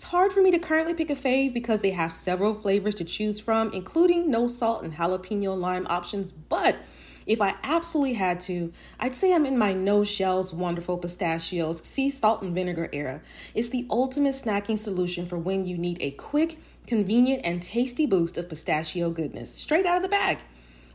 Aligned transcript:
It's 0.00 0.08
hard 0.08 0.32
for 0.32 0.40
me 0.40 0.50
to 0.52 0.58
currently 0.58 0.94
pick 0.94 1.10
a 1.10 1.14
fave 1.14 1.52
because 1.52 1.82
they 1.82 1.90
have 1.90 2.10
several 2.10 2.54
flavors 2.54 2.94
to 2.94 3.04
choose 3.04 3.38
from, 3.38 3.70
including 3.74 4.30
no 4.30 4.48
salt 4.48 4.82
and 4.82 4.94
jalapeno 4.94 5.54
lime 5.54 5.86
options. 5.90 6.32
But 6.32 6.78
if 7.26 7.42
I 7.42 7.56
absolutely 7.62 8.14
had 8.14 8.40
to, 8.40 8.72
I'd 8.98 9.14
say 9.14 9.34
I'm 9.34 9.44
in 9.44 9.58
my 9.58 9.74
no 9.74 10.02
shells 10.02 10.54
wonderful 10.54 10.96
pistachios 10.96 11.84
sea 11.84 12.08
salt 12.08 12.40
and 12.40 12.54
vinegar 12.54 12.88
era. 12.94 13.20
It's 13.54 13.68
the 13.68 13.86
ultimate 13.90 14.36
snacking 14.36 14.78
solution 14.78 15.26
for 15.26 15.36
when 15.36 15.64
you 15.64 15.76
need 15.76 15.98
a 16.00 16.12
quick, 16.12 16.56
convenient, 16.86 17.42
and 17.44 17.62
tasty 17.62 18.06
boost 18.06 18.38
of 18.38 18.48
pistachio 18.48 19.10
goodness 19.10 19.54
straight 19.54 19.84
out 19.84 19.98
of 19.98 20.02
the 20.02 20.08
bag. 20.08 20.38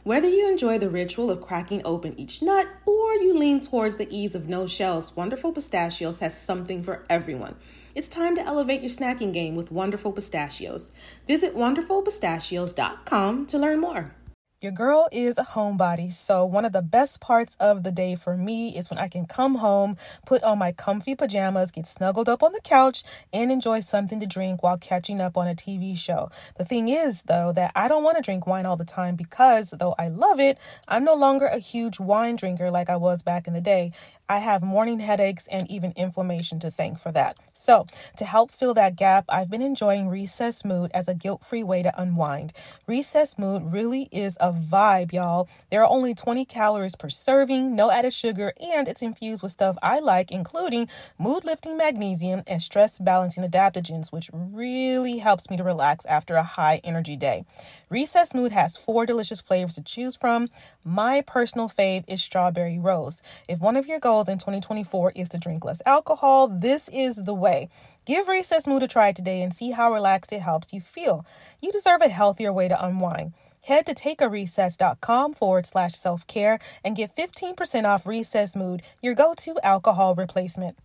Whether 0.06 0.30
you 0.30 0.48
enjoy 0.48 0.78
the 0.78 0.88
ritual 0.88 1.32
of 1.32 1.42
cracking 1.42 1.82
open 1.84 2.14
each 2.16 2.44
nut 2.44 2.68
or 2.86 3.16
you 3.16 3.36
lean 3.36 3.60
towards 3.60 3.98
the 3.98 4.08
ease 4.16 4.36
of 4.36 4.48
no 4.48 4.68
shells, 4.68 5.16
Wonderful 5.16 5.52
Pistachios 5.52 6.20
has 6.20 6.40
something 6.40 6.84
for 6.84 7.04
everyone. 7.10 7.56
It's 7.96 8.08
time 8.08 8.36
to 8.36 8.46
elevate 8.46 8.82
your 8.82 8.92
snacking 8.92 9.34
game 9.34 9.56
with 9.56 9.72
Wonderful 9.72 10.12
Pistachios. 10.12 10.92
Visit 11.28 11.56
wonderfulpistachios.com 11.56 13.48
to 13.48 13.58
learn 13.58 13.80
more. 13.80 14.14
Your 14.62 14.72
girl 14.72 15.10
is 15.12 15.38
a 15.38 15.44
homebody, 15.44 16.10
so 16.10 16.46
one 16.46 16.64
of 16.64 16.72
the 16.72 16.82
best 16.82 17.20
parts 17.20 17.58
of 17.60 17.84
the 17.84 17.92
day 17.92 18.16
for 18.16 18.38
me 18.38 18.70
is 18.70 18.90
when 18.90 18.98
I 18.98 19.10
can 19.10 19.26
come 19.26 19.56
home, 19.56 19.98
put 20.26 20.44
on 20.44 20.58
my 20.58 20.72
comfy 20.72 21.14
pajamas, 21.14 21.72
get 21.72 21.86
snuggled 21.86 22.30
up 22.30 22.42
on 22.42 22.54
the 22.54 22.62
couch, 22.62 23.04
and 23.34 23.52
enjoy 23.52 23.82
something 23.82 24.18
to 24.22 24.26
drink 24.26 24.64
while 24.64 24.78
catching 24.78 25.20
up 25.20 25.36
on 25.36 25.50
a 25.50 25.56
TV 25.56 25.98
show. 25.98 26.30
The 26.58 26.64
thing 26.64 26.88
is, 26.88 27.24
though, 27.24 27.52
that 27.52 27.74
I 27.76 27.90
don't 27.90 28.04
want 28.04 28.16
to 28.16 28.24
drink 28.24 28.48
wine 28.48 28.66
all 28.66 28.78
the 28.78 28.86
time 28.86 29.18
because, 29.18 29.72
though 29.72 29.94
I 30.00 30.08
love 30.08 30.40
it, 30.40 30.58
I'm 30.88 31.04
no 31.04 31.16
longer 31.16 31.48
a 31.48 31.60
huge 31.60 32.00
wine 32.00 32.38
drinker 32.38 32.72
like 32.72 32.90
I 32.90 32.96
was 32.96 33.22
back 33.24 33.48
in 33.48 33.54
the 33.54 33.62
day. 33.62 33.92
I 34.28 34.40
have 34.40 34.64
morning 34.64 35.00
headaches 35.00 35.48
and 35.52 35.70
even 35.70 35.94
inflammation 35.96 36.60
to 36.62 36.72
thank 36.72 36.98
for 36.98 37.12
that. 37.12 37.38
So, 37.54 37.86
to 38.18 38.26
help 38.26 38.50
fill 38.50 38.74
that 38.74 38.96
gap, 38.96 39.26
I've 39.30 39.52
been 39.52 39.62
enjoying 39.62 40.10
Recess 40.10 40.66
Mood 40.66 40.90
as 40.96 41.08
a 41.08 41.14
guilt 41.14 41.44
free 41.44 41.64
way 41.64 41.84
to 41.84 42.02
unwind. 42.02 42.52
Recess 42.88 43.38
Mood 43.38 43.72
really 43.72 44.08
is 44.12 44.36
a 44.42 44.52
vibe, 44.52 45.14
y'all. 45.14 45.48
There 45.70 45.84
are 45.84 45.90
only 45.90 46.16
20 46.16 46.44
calories 46.46 46.96
per 46.96 47.08
serving, 47.08 47.76
no 47.76 47.92
added 47.92 48.14
sugar, 48.16 48.52
and 48.60 48.88
it's 48.88 49.04
infused 49.04 49.44
with 49.44 49.52
stuff 49.52 49.78
I 49.84 50.00
like, 50.00 50.32
including 50.32 50.90
mood 51.20 51.46
lifting 51.46 51.78
magnesium 51.78 52.42
and 52.48 52.62
stress 52.64 52.98
balancing 52.98 53.44
adaptogens, 53.44 54.12
which 54.12 54.32
really 54.34 55.20
helps 55.20 55.52
me 55.52 55.58
to 55.58 55.64
relax 55.64 56.04
after 56.06 56.34
a 56.34 56.44
high 56.44 56.82
energy 56.84 57.16
day. 57.16 57.46
Recess 57.92 58.34
Mood 58.34 58.52
has 58.52 58.76
four 58.76 59.06
delicious 59.06 59.40
flavors 59.40 59.76
to 59.76 59.84
choose 59.84 60.16
from. 60.16 60.50
My 60.84 61.22
personal 61.22 61.70
fave 61.70 62.06
is 62.08 62.24
strawberry 62.24 62.80
rose. 62.80 63.22
If 63.48 63.60
one 63.60 63.76
of 63.76 63.86
your 63.86 64.00
goals 64.00 64.15
goals 64.16 64.30
in 64.30 64.38
2024 64.38 65.12
is 65.14 65.28
to 65.28 65.38
drink 65.38 65.66
less 65.66 65.82
alcohol, 65.86 66.48
this 66.48 66.88
is 66.88 67.18
the 67.18 67.34
way. 67.34 67.68
Give 68.06 68.30
Recess 68.30 68.66
Mood 68.66 68.82
a 68.84 68.88
try 68.88 69.12
today 69.12 69.42
and 69.42 69.54
see 69.54 69.72
how 69.72 69.92
relaxed 69.92 70.32
it 70.32 70.40
helps 70.40 70.72
you 70.72 70.80
feel. 70.80 71.26
You 71.62 71.70
deserve 71.70 72.02
a 72.02 72.08
healthier 72.08 72.54
way 72.54 72.70
to 72.70 72.86
unwind. 72.86 73.34
Head 73.66 73.86
to 73.88 73.94
takearecess.com 73.94 75.34
forward 75.34 75.66
slash 75.66 75.96
self 75.96 76.26
care 76.28 76.60
and 76.82 76.96
get 76.96 77.14
15% 77.14 77.84
off 77.84 78.08
Recess 78.08 78.56
Mood, 78.56 78.84
your 79.02 79.16
go 79.16 79.34
to 79.36 79.60
alcohol 79.64 80.16
replacement. 80.16 80.78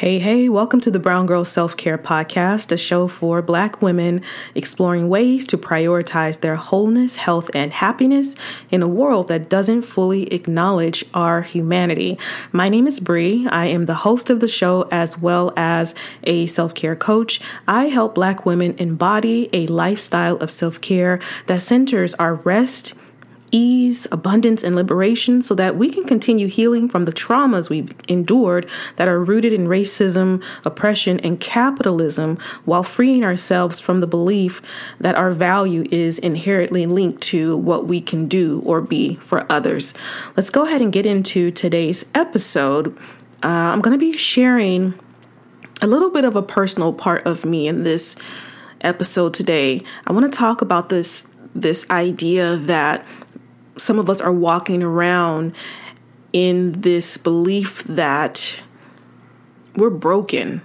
Hey, 0.00 0.18
hey, 0.18 0.48
welcome 0.48 0.80
to 0.80 0.90
the 0.90 0.98
Brown 0.98 1.26
Girl 1.26 1.44
Self 1.44 1.76
Care 1.76 1.98
Podcast, 1.98 2.72
a 2.72 2.78
show 2.78 3.06
for 3.06 3.42
Black 3.42 3.82
women 3.82 4.22
exploring 4.54 5.10
ways 5.10 5.44
to 5.48 5.58
prioritize 5.58 6.40
their 6.40 6.56
wholeness, 6.56 7.16
health, 7.16 7.50
and 7.52 7.70
happiness 7.70 8.34
in 8.70 8.80
a 8.80 8.88
world 8.88 9.28
that 9.28 9.50
doesn't 9.50 9.82
fully 9.82 10.22
acknowledge 10.32 11.04
our 11.12 11.42
humanity. 11.42 12.18
My 12.50 12.70
name 12.70 12.86
is 12.86 12.98
Bree. 12.98 13.46
I 13.48 13.66
am 13.66 13.84
the 13.84 13.96
host 13.96 14.30
of 14.30 14.40
the 14.40 14.48
show 14.48 14.88
as 14.90 15.18
well 15.18 15.52
as 15.54 15.94
a 16.24 16.46
self 16.46 16.72
care 16.72 16.96
coach. 16.96 17.38
I 17.68 17.88
help 17.88 18.14
Black 18.14 18.46
women 18.46 18.76
embody 18.78 19.50
a 19.52 19.66
lifestyle 19.66 20.38
of 20.38 20.50
self 20.50 20.80
care 20.80 21.20
that 21.44 21.60
centers 21.60 22.14
our 22.14 22.36
rest 22.36 22.94
ease, 23.50 24.06
abundance, 24.12 24.62
and 24.62 24.74
liberation 24.74 25.42
so 25.42 25.54
that 25.54 25.76
we 25.76 25.90
can 25.90 26.04
continue 26.04 26.46
healing 26.46 26.88
from 26.88 27.04
the 27.04 27.12
traumas 27.12 27.68
we've 27.68 27.92
endured 28.08 28.68
that 28.96 29.08
are 29.08 29.22
rooted 29.22 29.52
in 29.52 29.66
racism, 29.66 30.42
oppression, 30.64 31.20
and 31.20 31.40
capitalism 31.40 32.38
while 32.64 32.82
freeing 32.82 33.24
ourselves 33.24 33.80
from 33.80 34.00
the 34.00 34.06
belief 34.06 34.60
that 34.98 35.16
our 35.16 35.32
value 35.32 35.86
is 35.90 36.18
inherently 36.18 36.86
linked 36.86 37.20
to 37.22 37.56
what 37.56 37.86
we 37.86 38.00
can 38.00 38.26
do 38.28 38.62
or 38.64 38.80
be 38.80 39.16
for 39.16 39.50
others. 39.50 39.94
Let's 40.36 40.50
go 40.50 40.66
ahead 40.66 40.82
and 40.82 40.92
get 40.92 41.06
into 41.06 41.50
today's 41.50 42.04
episode. 42.14 42.96
Uh, 43.42 43.72
I'm 43.72 43.80
going 43.80 43.98
to 43.98 43.98
be 43.98 44.16
sharing 44.16 44.94
a 45.82 45.86
little 45.86 46.10
bit 46.10 46.24
of 46.24 46.36
a 46.36 46.42
personal 46.42 46.92
part 46.92 47.26
of 47.26 47.44
me 47.44 47.66
in 47.66 47.84
this 47.84 48.16
episode 48.82 49.34
today. 49.34 49.82
I 50.06 50.12
want 50.12 50.30
to 50.30 50.36
talk 50.36 50.62
about 50.62 50.88
this 50.88 51.26
this 51.52 51.88
idea 51.90 52.56
that 52.56 53.04
some 53.80 53.98
of 53.98 54.10
us 54.10 54.20
are 54.20 54.32
walking 54.32 54.82
around 54.82 55.54
in 56.32 56.80
this 56.82 57.16
belief 57.16 57.82
that 57.84 58.60
we're 59.74 59.90
broken. 59.90 60.62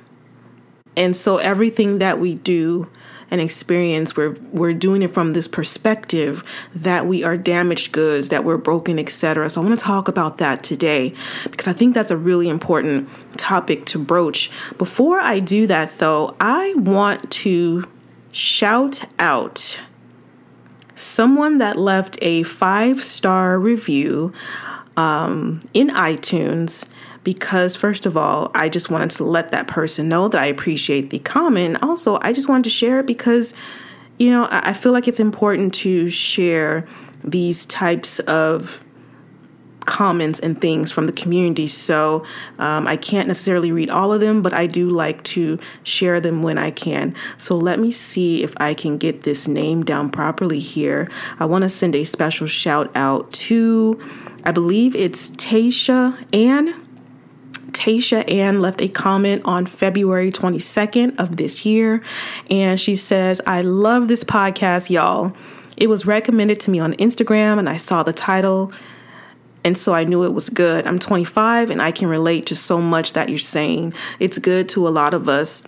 And 0.98 1.16
so 1.16 1.38
everything 1.38 2.00
that 2.00 2.20
we 2.20 2.36
do 2.36 2.90
and 3.32 3.42
experience 3.42 4.16
we're 4.16 4.38
we're 4.52 4.74
doing 4.74 5.02
it 5.02 5.10
from 5.10 5.32
this 5.32 5.48
perspective 5.48 6.44
that 6.76 7.08
we 7.08 7.24
are 7.24 7.36
damaged 7.38 7.92
goods, 7.92 8.30
that 8.30 8.44
we're 8.44 8.58
broken, 8.58 9.00
etc. 9.00 9.50
So 9.50 9.62
I 9.62 9.66
want 9.66 9.80
to 9.80 9.84
talk 9.84 10.08
about 10.08 10.38
that 10.38 10.64
today 10.64 11.14
because 11.44 11.68
I 11.68 11.74
think 11.74 11.96
that's 11.96 12.12
a 12.12 12.18
really 12.18 12.50
important 12.50 13.10
topic 13.38 13.86
to 13.88 14.00
broach. 14.00 14.52
Before 14.78 15.20
I 15.20 15.40
do 15.40 15.66
that 15.68 15.98
though, 15.98 16.36
I 16.40 16.76
want 16.76 17.32
to 17.32 17.86
shout 18.32 19.04
out 19.18 19.80
someone 20.96 21.58
that 21.60 21.78
left 21.78 22.18
a 22.22 22.44
five 22.44 23.04
star 23.04 23.60
review 23.60 24.34
um, 24.98 25.62
in 25.74 25.90
iTunes 25.90 26.86
because, 27.24 27.76
first 27.76 28.06
of 28.06 28.16
all, 28.16 28.52
I 28.54 28.70
just 28.70 28.90
wanted 28.90 29.12
to 29.12 29.24
let 29.24 29.52
that 29.52 29.68
person 29.68 30.08
know 30.08 30.28
that 30.28 30.42
I 30.42 30.46
appreciate 30.46 31.10
the 31.10 31.20
comment. 31.20 31.82
Also, 31.82 32.20
I 32.22 32.34
just 32.34 32.48
wanted 32.48 32.66
to 32.66 32.70
share 32.70 33.00
it 33.00 33.08
because, 33.08 33.54
you 34.20 34.30
know, 34.30 34.48
I 34.50 34.74
feel 34.74 34.92
like 34.92 35.08
it's 35.08 35.20
important 35.20 35.74
to 35.76 36.10
share 36.10 36.88
these 37.24 37.66
types 37.66 38.20
of 38.20 38.80
comments 39.86 40.40
and 40.40 40.60
things 40.60 40.92
from 40.92 41.08
the 41.08 41.14
community. 41.14 41.68
So 41.68 42.26
um, 42.60 42.88
I 42.88 42.98
can't 42.98 43.28
necessarily 43.28 43.72
read 43.72 43.90
all 43.90 44.12
of 44.12 44.22
them, 44.22 44.42
but 44.42 44.54
I 44.54 44.68
do 44.68 44.90
like 44.90 45.24
to 45.24 45.60
share 45.84 46.20
them 46.20 46.44
when 46.44 46.58
I 46.58 46.72
can. 46.72 47.16
So 47.38 47.56
let 47.56 47.80
me 47.80 47.92
see 47.92 48.44
if 48.44 48.54
I 48.58 48.74
can 48.74 48.98
get 48.98 49.24
this 49.24 49.48
name 49.48 49.84
down 49.84 50.10
properly 50.10 50.60
here. 50.60 51.10
I 51.40 51.46
want 51.46 51.64
to 51.64 51.70
send 51.70 51.96
a 51.96 52.04
special 52.04 52.48
shout 52.48 52.92
out 52.96 53.32
to, 53.34 54.02
I 54.44 54.52
believe 54.52 54.96
it's 54.96 55.30
Tasha 55.32 56.18
Ann. 56.34 56.82
Tasha 57.72 58.30
Ann 58.32 58.62
left 58.62 58.82
a 58.82 58.88
comment 58.88 59.42
on 59.44 59.66
February 59.66 60.32
22nd 60.32 61.20
of 61.20 61.36
this 61.36 61.66
year, 61.66 62.02
and 62.50 62.80
she 62.80 62.96
says, 62.96 63.42
I 63.46 63.62
love 63.62 64.08
this 64.08 64.24
podcast, 64.24 64.90
y'all. 64.90 65.36
It 65.76 65.88
was 65.88 66.06
recommended 66.06 66.62
to 66.62 66.72
me 66.72 66.80
on 66.80 66.94
Instagram, 66.94 67.60
and 67.60 67.68
I 67.68 67.76
saw 67.76 68.02
the 68.02 68.14
title 68.14 68.72
and 69.66 69.76
so 69.76 69.96
I 69.96 70.04
knew 70.04 70.24
it 70.24 70.34
was 70.34 70.50
good. 70.50 70.86
I'm 70.86 71.00
25 71.00 71.72
and 71.72 71.82
I 71.82 71.92
can 71.92 72.08
relate 72.08 72.46
to 72.46 72.56
so 72.56 72.80
much 72.80 73.14
that 73.14 73.30
you're 73.30 73.40
saying. 73.40 73.96
It's 74.20 74.38
good 74.38 74.70
to 74.70 74.88
a 74.88 74.90
lot 74.90 75.16
of 75.16 75.28
us 75.28 75.64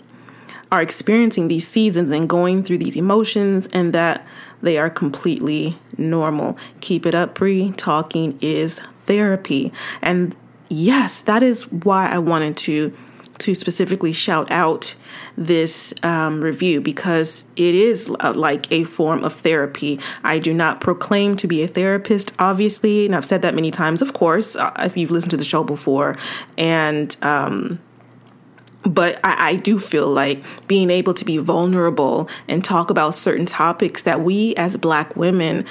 are 0.72 0.84
experiencing 0.84 1.48
these 1.48 1.68
seasons 1.68 2.12
and 2.12 2.30
going 2.30 2.62
through 2.62 2.78
these 2.78 2.96
emotions 2.96 3.68
and 3.74 3.94
that 3.94 4.26
they 4.62 4.78
are 4.78 4.92
completely 4.92 5.80
normal. 5.98 6.58
Keep 6.80 7.08
it 7.08 7.16
up, 7.16 7.34
Bree. 7.34 7.74
Talking 7.76 8.38
is 8.40 8.80
therapy. 9.06 9.74
And 10.04 10.36
yes, 10.70 11.20
that 11.22 11.42
is 11.42 11.72
why 11.72 12.08
I 12.08 12.20
wanted 12.20 12.56
to 12.58 12.96
to 13.40 13.56
specifically 13.56 14.12
shout 14.14 14.50
out 14.52 14.96
this 15.38 15.94
um, 16.04 16.42
review 16.44 16.82
because 16.82 17.46
it 17.56 17.76
is 17.76 18.10
uh, 18.20 18.34
like 18.36 18.72
a 18.72 18.84
form 18.84 19.24
of 19.24 19.34
therapy. 19.34 20.00
I 20.24 20.40
do 20.40 20.54
not 20.54 20.82
proclaim 20.82 21.36
to 21.38 21.48
be 21.48 21.62
a 21.64 21.68
therapist, 21.68 22.34
obviously, 22.40 23.06
and 23.06 23.16
I've 23.16 23.26
said 23.26 23.42
that 23.44 23.54
many 23.56 23.72
times, 23.72 24.02
of 24.02 24.14
course, 24.14 24.56
uh, 24.56 24.72
if 24.80 24.98
you've 24.98 25.12
listened 25.12 25.32
to 25.32 25.38
the 25.38 25.46
show 25.46 25.64
before. 25.64 26.18
And, 26.58 27.16
um, 27.22 27.80
but 28.84 29.20
I, 29.24 29.50
I, 29.50 29.56
do 29.56 29.80
feel 29.80 30.08
like 30.08 30.44
being 30.68 30.90
able 30.90 31.14
to 31.14 31.26
be 31.26 31.38
vulnerable 31.38 32.30
and 32.48 32.64
talk 32.64 32.90
about 32.90 33.16
certain 33.16 33.46
topics 33.46 34.04
that 34.04 34.22
we 34.22 34.56
as 34.56 34.78
black 34.78 35.16
women 35.16 35.66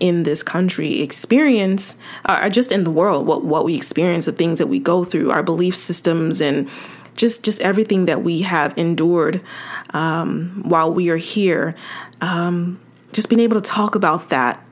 in 0.00 0.24
this 0.24 0.42
country 0.42 1.00
experience 1.02 1.96
uh, 2.26 2.48
just 2.48 2.72
in 2.72 2.84
the 2.84 2.90
world 2.90 3.26
what 3.26 3.44
what 3.44 3.64
we 3.64 3.76
experience 3.76 4.24
the 4.24 4.32
things 4.32 4.58
that 4.58 4.66
we 4.66 4.78
go 4.78 5.04
through 5.04 5.30
our 5.30 5.42
belief 5.42 5.76
systems 5.76 6.40
and 6.40 6.68
just 7.14 7.44
just 7.44 7.60
everything 7.60 8.06
that 8.06 8.22
we 8.22 8.42
have 8.42 8.76
endured 8.76 9.40
um, 9.90 10.62
while 10.64 10.92
we 10.92 11.08
are 11.10 11.16
here 11.16 11.74
um, 12.20 12.80
just 13.12 13.28
being 13.28 13.40
able 13.40 13.60
to 13.60 13.70
talk 13.70 13.94
about 13.94 14.28
that 14.28 14.64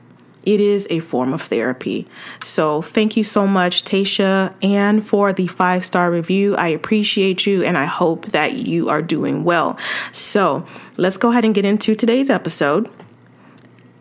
it 0.45 0.59
is 0.59 0.87
a 0.89 0.99
form 0.99 1.33
of 1.33 1.41
therapy. 1.41 2.07
So, 2.41 2.81
thank 2.81 3.15
you 3.15 3.23
so 3.23 3.47
much, 3.47 3.85
Tasha 3.85 4.53
Ann 4.61 4.99
for 4.99 5.31
the 5.31 5.47
five 5.47 5.85
star 5.85 6.11
review. 6.11 6.55
I 6.55 6.67
appreciate 6.67 7.45
you 7.45 7.63
and 7.63 7.77
I 7.77 7.85
hope 7.85 8.27
that 8.27 8.53
you 8.53 8.89
are 8.89 9.01
doing 9.01 9.43
well. 9.43 9.77
So, 10.11 10.65
let's 10.97 11.17
go 11.17 11.31
ahead 11.31 11.45
and 11.45 11.55
get 11.55 11.65
into 11.65 11.95
today's 11.95 12.29
episode. 12.29 12.89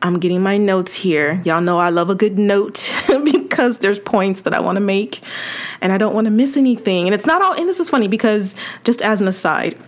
I'm 0.02 0.18
getting 0.18 0.42
my 0.42 0.58
notes 0.58 0.94
here. 0.94 1.40
Y'all 1.44 1.60
know 1.60 1.78
I 1.78 1.90
love 1.90 2.10
a 2.10 2.16
good 2.16 2.36
note 2.36 2.92
because 3.24 3.78
there's 3.78 4.00
points 4.00 4.40
that 4.40 4.52
I 4.52 4.58
want 4.58 4.76
to 4.76 4.80
make 4.80 5.20
and 5.80 5.92
I 5.92 5.98
don't 5.98 6.12
want 6.12 6.24
to 6.24 6.30
miss 6.30 6.56
anything. 6.56 7.06
And 7.06 7.14
it's 7.14 7.24
not 7.24 7.40
all, 7.40 7.54
and 7.54 7.68
this 7.68 7.78
is 7.78 7.88
funny 7.88 8.08
because 8.08 8.56
just 8.82 9.00
as 9.00 9.20
an 9.20 9.28
aside, 9.28 9.78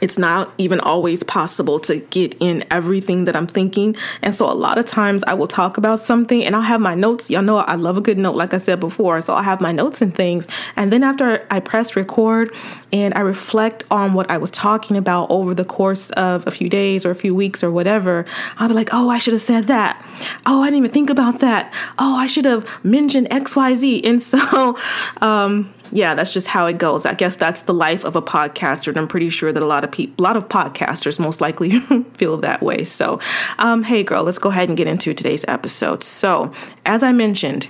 it's 0.00 0.18
not 0.18 0.52
even 0.58 0.80
always 0.80 1.22
possible 1.22 1.78
to 1.80 1.98
get 1.98 2.36
in 2.40 2.64
everything 2.70 3.24
that 3.24 3.36
I'm 3.36 3.46
thinking. 3.46 3.96
And 4.22 4.34
so 4.34 4.50
a 4.50 4.54
lot 4.54 4.78
of 4.78 4.86
times 4.86 5.22
I 5.26 5.34
will 5.34 5.46
talk 5.46 5.76
about 5.76 6.00
something 6.00 6.44
and 6.44 6.54
I'll 6.54 6.62
have 6.62 6.80
my 6.80 6.94
notes. 6.94 7.30
Y'all 7.30 7.42
know 7.42 7.58
I 7.58 7.74
love 7.74 7.96
a 7.96 8.00
good 8.00 8.18
note, 8.18 8.36
like 8.36 8.54
I 8.54 8.58
said 8.58 8.80
before. 8.80 9.20
So 9.22 9.34
I'll 9.34 9.42
have 9.42 9.60
my 9.60 9.72
notes 9.72 10.00
and 10.00 10.14
things. 10.14 10.48
And 10.76 10.92
then 10.92 11.02
after 11.02 11.46
I 11.50 11.60
press 11.60 11.96
record 11.96 12.52
and 12.92 13.14
I 13.14 13.20
reflect 13.20 13.84
on 13.90 14.12
what 14.12 14.30
I 14.30 14.38
was 14.38 14.50
talking 14.50 14.96
about 14.96 15.30
over 15.30 15.54
the 15.54 15.64
course 15.64 16.10
of 16.10 16.46
a 16.46 16.50
few 16.50 16.68
days 16.68 17.04
or 17.04 17.10
a 17.10 17.14
few 17.14 17.34
weeks 17.34 17.62
or 17.62 17.70
whatever, 17.70 18.24
I'll 18.58 18.68
be 18.68 18.74
like, 18.74 18.90
oh, 18.92 19.08
I 19.08 19.18
should 19.18 19.32
have 19.32 19.42
said 19.42 19.64
that. 19.64 20.04
Oh, 20.46 20.62
I 20.62 20.66
didn't 20.66 20.78
even 20.78 20.90
think 20.90 21.10
about 21.10 21.40
that. 21.40 21.72
Oh, 21.98 22.16
I 22.16 22.26
should 22.26 22.44
have 22.44 22.84
mentioned 22.84 23.28
XYZ. 23.30 24.04
And 24.04 24.22
so, 24.22 24.76
um, 25.20 25.72
yeah, 25.92 26.14
that's 26.14 26.32
just 26.32 26.46
how 26.46 26.66
it 26.66 26.78
goes. 26.78 27.04
I 27.04 27.12
guess 27.12 27.36
that's 27.36 27.62
the 27.62 27.74
life 27.74 28.02
of 28.04 28.16
a 28.16 28.22
podcaster, 28.22 28.88
and 28.88 28.96
I'm 28.96 29.06
pretty 29.06 29.28
sure 29.28 29.52
that 29.52 29.62
a 29.62 29.66
lot 29.66 29.84
of 29.84 29.92
people, 29.92 30.14
a 30.18 30.22
lot 30.22 30.38
of 30.38 30.48
podcasters, 30.48 31.20
most 31.20 31.40
likely 31.40 31.80
feel 32.14 32.38
that 32.38 32.62
way. 32.62 32.84
So, 32.84 33.20
um, 33.58 33.82
hey, 33.82 34.02
girl, 34.02 34.24
let's 34.24 34.38
go 34.38 34.48
ahead 34.48 34.70
and 34.70 34.76
get 34.76 34.86
into 34.86 35.12
today's 35.12 35.44
episode. 35.46 36.02
So, 36.02 36.52
as 36.86 37.02
I 37.02 37.12
mentioned, 37.12 37.68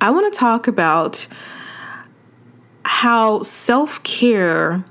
I 0.00 0.10
want 0.10 0.32
to 0.32 0.38
talk 0.38 0.68
about 0.68 1.26
how 2.84 3.42
self 3.42 4.00
care, 4.04 4.84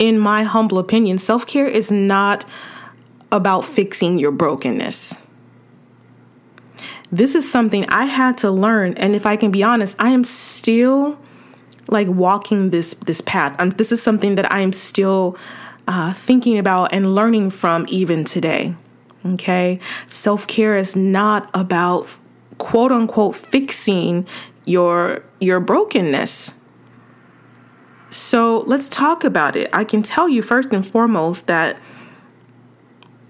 in 0.00 0.18
my 0.18 0.42
humble 0.42 0.78
opinion, 0.78 1.18
self 1.18 1.46
care 1.46 1.68
is 1.68 1.90
not 1.92 2.44
about 3.30 3.64
fixing 3.64 4.18
your 4.18 4.32
brokenness 4.32 5.20
this 7.12 7.34
is 7.34 7.50
something 7.50 7.86
I 7.88 8.06
had 8.06 8.38
to 8.38 8.50
learn. 8.50 8.94
And 8.94 9.14
if 9.14 9.26
I 9.26 9.36
can 9.36 9.50
be 9.50 9.62
honest, 9.62 9.96
I 9.98 10.10
am 10.10 10.24
still 10.24 11.18
like 11.88 12.08
walking 12.08 12.70
this 12.70 12.94
this 12.94 13.20
path. 13.20 13.54
Um, 13.60 13.70
this 13.70 13.92
is 13.92 14.02
something 14.02 14.34
that 14.34 14.50
I 14.52 14.60
am 14.60 14.72
still 14.72 15.36
uh, 15.86 16.12
thinking 16.14 16.58
about 16.58 16.92
and 16.92 17.14
learning 17.14 17.50
from 17.50 17.86
even 17.88 18.24
today. 18.24 18.74
Okay, 19.24 19.80
self 20.06 20.46
care 20.46 20.76
is 20.76 20.96
not 20.96 21.50
about 21.54 22.08
quote 22.58 22.92
unquote 22.92 23.36
fixing 23.36 24.26
your 24.64 25.22
your 25.40 25.60
brokenness. 25.60 26.54
So 28.10 28.60
let's 28.66 28.88
talk 28.88 29.24
about 29.24 29.56
it. 29.56 29.68
I 29.72 29.84
can 29.84 30.02
tell 30.02 30.28
you 30.28 30.40
first 30.42 30.72
and 30.72 30.86
foremost 30.86 31.48
that 31.48 31.76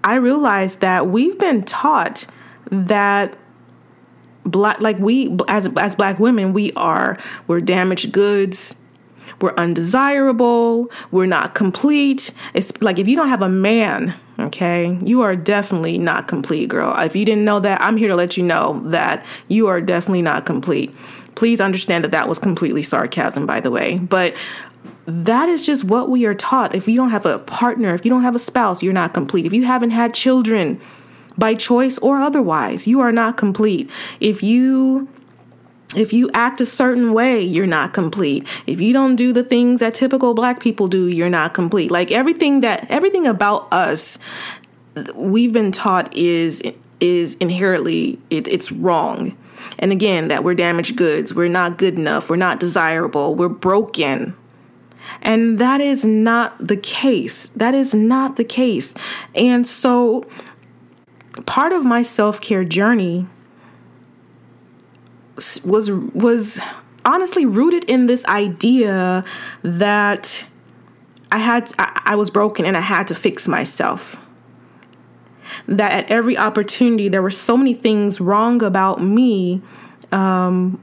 I 0.03 0.15
realize 0.15 0.77
that 0.77 1.07
we've 1.07 1.37
been 1.37 1.63
taught 1.63 2.25
that 2.71 3.37
black 4.47 4.79
like 4.81 4.97
we 4.99 5.37
as 5.47 5.69
as 5.77 5.95
black 5.95 6.19
women 6.19 6.53
we 6.53 6.71
are 6.73 7.17
we're 7.47 7.61
damaged 7.61 8.11
goods. 8.11 8.75
We're 9.39 9.53
undesirable. 9.53 10.89
We're 11.11 11.27
not 11.27 11.53
complete. 11.53 12.31
It's 12.55 12.81
like 12.81 12.97
if 12.97 13.07
you 13.07 13.15
don't 13.15 13.29
have 13.29 13.41
a 13.41 13.49
man 13.49 14.15
okay 14.39 14.97
you 15.03 15.21
are 15.21 15.35
definitely 15.35 15.97
not 15.97 16.27
complete 16.27 16.69
girl. 16.69 16.95
If 16.97 17.15
you 17.15 17.25
didn't 17.25 17.45
know 17.45 17.59
that 17.59 17.81
i'm 17.81 17.97
here 17.97 18.09
to 18.09 18.15
let 18.15 18.37
you 18.37 18.43
know 18.43 18.81
that 18.85 19.25
you 19.47 19.67
are 19.67 19.81
definitely 19.81 20.21
not 20.21 20.45
complete. 20.45 20.95
Please 21.35 21.61
understand 21.61 22.03
that 22.03 22.11
that 22.11 22.27
was 22.27 22.39
completely 22.39 22.83
sarcasm 22.83 23.45
by 23.45 23.59
the 23.59 23.69
way. 23.69 23.97
But 23.97 24.35
that 25.05 25.49
is 25.49 25.61
just 25.61 25.83
what 25.85 26.09
we 26.09 26.25
are 26.25 26.33
taught. 26.33 26.75
If 26.75 26.87
you 26.87 26.95
don't 26.97 27.11
have 27.11 27.25
a 27.25 27.39
partner 27.39 27.93
if 27.93 28.05
you 28.05 28.09
don't 28.09 28.23
have 28.23 28.35
a 28.35 28.39
spouse 28.39 28.81
you're 28.81 28.93
not 28.93 29.13
complete. 29.13 29.45
If 29.45 29.53
you 29.53 29.65
haven't 29.65 29.91
had 29.91 30.13
children 30.13 30.81
by 31.37 31.53
choice 31.53 31.97
or 31.99 32.19
otherwise. 32.19 32.87
You 32.87 32.99
are 32.99 33.11
not 33.11 33.37
complete. 33.37 33.89
If 34.19 34.41
you 34.43 35.07
if 35.95 36.11
you 36.11 36.29
act 36.33 36.59
a 36.59 36.65
certain 36.65 37.13
way, 37.13 37.41
you're 37.41 37.65
not 37.65 37.93
complete. 37.93 38.45
If 38.67 38.81
you 38.81 38.91
don't 38.91 39.15
do 39.15 39.31
the 39.31 39.43
things 39.43 39.79
that 39.79 39.93
typical 39.93 40.33
black 40.33 40.59
people 40.59 40.87
do, 40.87 41.07
you're 41.07 41.29
not 41.29 41.53
complete. 41.53 41.91
Like 41.91 42.11
everything 42.11 42.61
that 42.61 42.89
everything 42.91 43.25
about 43.25 43.71
us 43.71 44.19
we've 45.15 45.53
been 45.53 45.71
taught 45.71 46.15
is 46.15 46.61
is 46.99 47.35
inherently 47.35 48.19
it, 48.29 48.47
it's 48.47 48.71
wrong. 48.71 49.37
And 49.79 49.91
again, 49.91 50.27
that 50.29 50.43
we're 50.43 50.55
damaged 50.55 50.95
goods, 50.95 51.33
we're 51.33 51.49
not 51.49 51.77
good 51.77 51.95
enough, 51.95 52.29
we're 52.29 52.35
not 52.35 52.59
desirable, 52.59 53.35
we're 53.35 53.49
broken. 53.49 54.35
And 55.21 55.57
that 55.59 55.81
is 55.81 56.03
not 56.03 56.55
the 56.65 56.77
case. 56.77 57.47
That 57.49 57.73
is 57.73 57.93
not 57.93 58.35
the 58.35 58.43
case. 58.43 58.93
And 59.35 59.65
so 59.65 60.25
part 61.45 61.71
of 61.71 61.85
my 61.85 62.01
self-care 62.01 62.63
journey 62.63 63.27
was 65.65 65.91
was 65.91 66.59
honestly 67.05 67.45
rooted 67.45 67.83
in 67.85 68.07
this 68.07 68.25
idea 68.25 69.23
that 69.63 70.45
I 71.31 71.37
had 71.37 71.73
I, 71.77 72.01
I 72.05 72.15
was 72.15 72.29
broken 72.29 72.65
and 72.65 72.75
I 72.75 72.81
had 72.81 73.07
to 73.07 73.15
fix 73.15 73.47
myself. 73.47 74.17
That 75.67 75.91
at 75.91 76.11
every 76.11 76.37
opportunity 76.37 77.07
there 77.07 77.21
were 77.21 77.31
so 77.31 77.55
many 77.55 77.73
things 77.73 78.19
wrong 78.19 78.61
about 78.61 79.01
me, 79.01 79.61
um, 80.11 80.81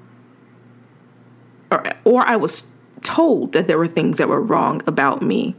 or, 1.70 1.84
or 2.04 2.22
I 2.26 2.36
was 2.36 2.70
told 3.02 3.52
that 3.52 3.68
there 3.68 3.76
were 3.76 3.86
things 3.86 4.16
that 4.18 4.28
were 4.28 4.40
wrong 4.40 4.80
about 4.86 5.20
me. 5.20 5.54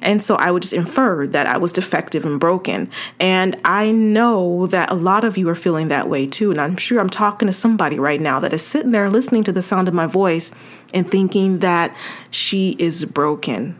And 0.00 0.22
so 0.22 0.36
I 0.36 0.50
would 0.50 0.62
just 0.62 0.74
infer 0.74 1.26
that 1.26 1.46
I 1.46 1.56
was 1.58 1.72
defective 1.72 2.24
and 2.24 2.38
broken. 2.38 2.90
And 3.18 3.58
I 3.64 3.90
know 3.90 4.66
that 4.68 4.90
a 4.90 4.94
lot 4.94 5.24
of 5.24 5.36
you 5.36 5.48
are 5.48 5.54
feeling 5.54 5.88
that 5.88 6.08
way 6.08 6.26
too. 6.26 6.50
And 6.50 6.60
I'm 6.60 6.76
sure 6.76 7.00
I'm 7.00 7.10
talking 7.10 7.46
to 7.46 7.52
somebody 7.52 7.98
right 7.98 8.20
now 8.20 8.40
that 8.40 8.52
is 8.52 8.62
sitting 8.62 8.90
there 8.90 9.10
listening 9.10 9.44
to 9.44 9.52
the 9.52 9.62
sound 9.62 9.88
of 9.88 9.94
my 9.94 10.06
voice 10.06 10.52
and 10.92 11.10
thinking 11.10 11.58
that 11.60 11.96
she 12.30 12.76
is 12.78 13.04
broken, 13.04 13.78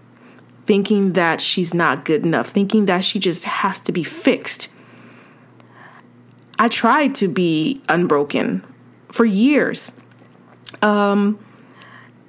thinking 0.67 1.12
that 1.12 1.40
she's 1.40 1.75
not 1.75 2.05
good 2.05 2.25
enough, 2.25 2.50
thinking 2.50 2.87
that 2.87 3.05
she 3.05 3.19
just 3.19 3.45
has 3.45 3.78
to 3.81 3.93
be 3.93 4.05
fixed. 4.05 4.69
I 6.59 6.69
tried 6.69 7.14
to 7.17 7.28
be 7.28 7.83
unbroken 7.88 8.64
for 9.11 9.25
years. 9.25 9.93
Um, 10.83 11.38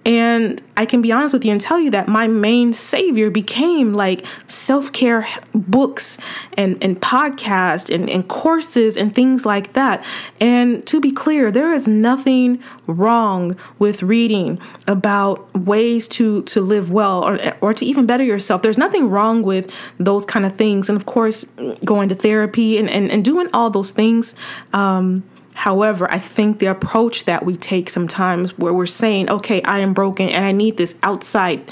and 0.06 0.62
I 0.78 0.86
can 0.86 1.02
be 1.02 1.12
honest 1.12 1.34
with 1.34 1.44
you 1.44 1.52
and 1.52 1.60
tell 1.60 1.80
you 1.80 1.90
that 1.90 2.08
my 2.08 2.28
main 2.28 2.74
savior 2.74 3.32
became 3.32 3.94
like 3.94 4.24
self 4.48 4.92
care 4.92 5.28
books 5.54 6.20
and, 6.54 6.82
and 6.84 7.02
podcasts 7.02 7.94
and, 7.94 8.08
and 8.08 8.28
courses 8.28 8.98
and 8.98 9.16
things 9.16 9.46
like 9.46 9.74
that. 9.74 10.06
And 10.40 10.86
to 10.88 11.02
be 11.02 11.12
clear, 11.12 11.50
there 11.50 11.74
is 11.74 11.88
nothing 11.88 12.62
wrong 12.86 13.58
with 13.80 14.04
reading 14.04 14.60
about 14.88 15.56
ways 15.56 16.08
to, 16.10 16.44
to 16.44 16.62
live 16.62 16.92
well 16.92 17.24
or, 17.24 17.40
or 17.62 17.74
to 17.74 17.84
even 17.84 18.06
better 18.06 18.24
yourself. 18.24 18.62
There's 18.62 18.78
nothing 18.78 19.10
wrong 19.10 19.42
with 19.42 19.72
those 20.00 20.24
kind 20.24 20.46
of 20.46 20.56
things. 20.56 20.88
And 20.88 20.96
of 20.96 21.08
course, 21.08 21.46
going 21.84 22.10
to 22.10 22.16
therapy 22.16 22.78
and, 22.78 22.90
and, 22.90 23.10
and 23.10 23.26
doing 23.26 23.50
all 23.54 23.72
those 23.72 23.90
things. 23.90 24.36
Um, 24.72 25.24
However, 25.56 26.12
I 26.12 26.20
think 26.20 26.60
the 26.60 26.68
approach 26.68 27.26
that 27.26 27.46
we 27.46 27.56
take 27.56 27.90
sometimes 27.90 28.58
where 28.58 28.74
we're 28.74 28.86
saying, 28.86 29.30
okay, 29.30 29.62
I 29.64 29.80
am 29.80 29.94
broken 29.94 30.30
and 30.30 30.46
I 30.46 30.52
need 30.52 30.78
this 30.78 30.96
outside 31.02 31.72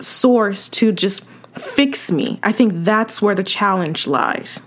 source 0.00 0.68
to 0.70 0.92
just 0.92 1.24
fix 1.58 2.10
me. 2.10 2.38
I 2.42 2.52
think 2.52 2.84
that's 2.84 3.20
where 3.20 3.34
the 3.34 3.42
challenge 3.42 4.06
lies. 4.06 4.62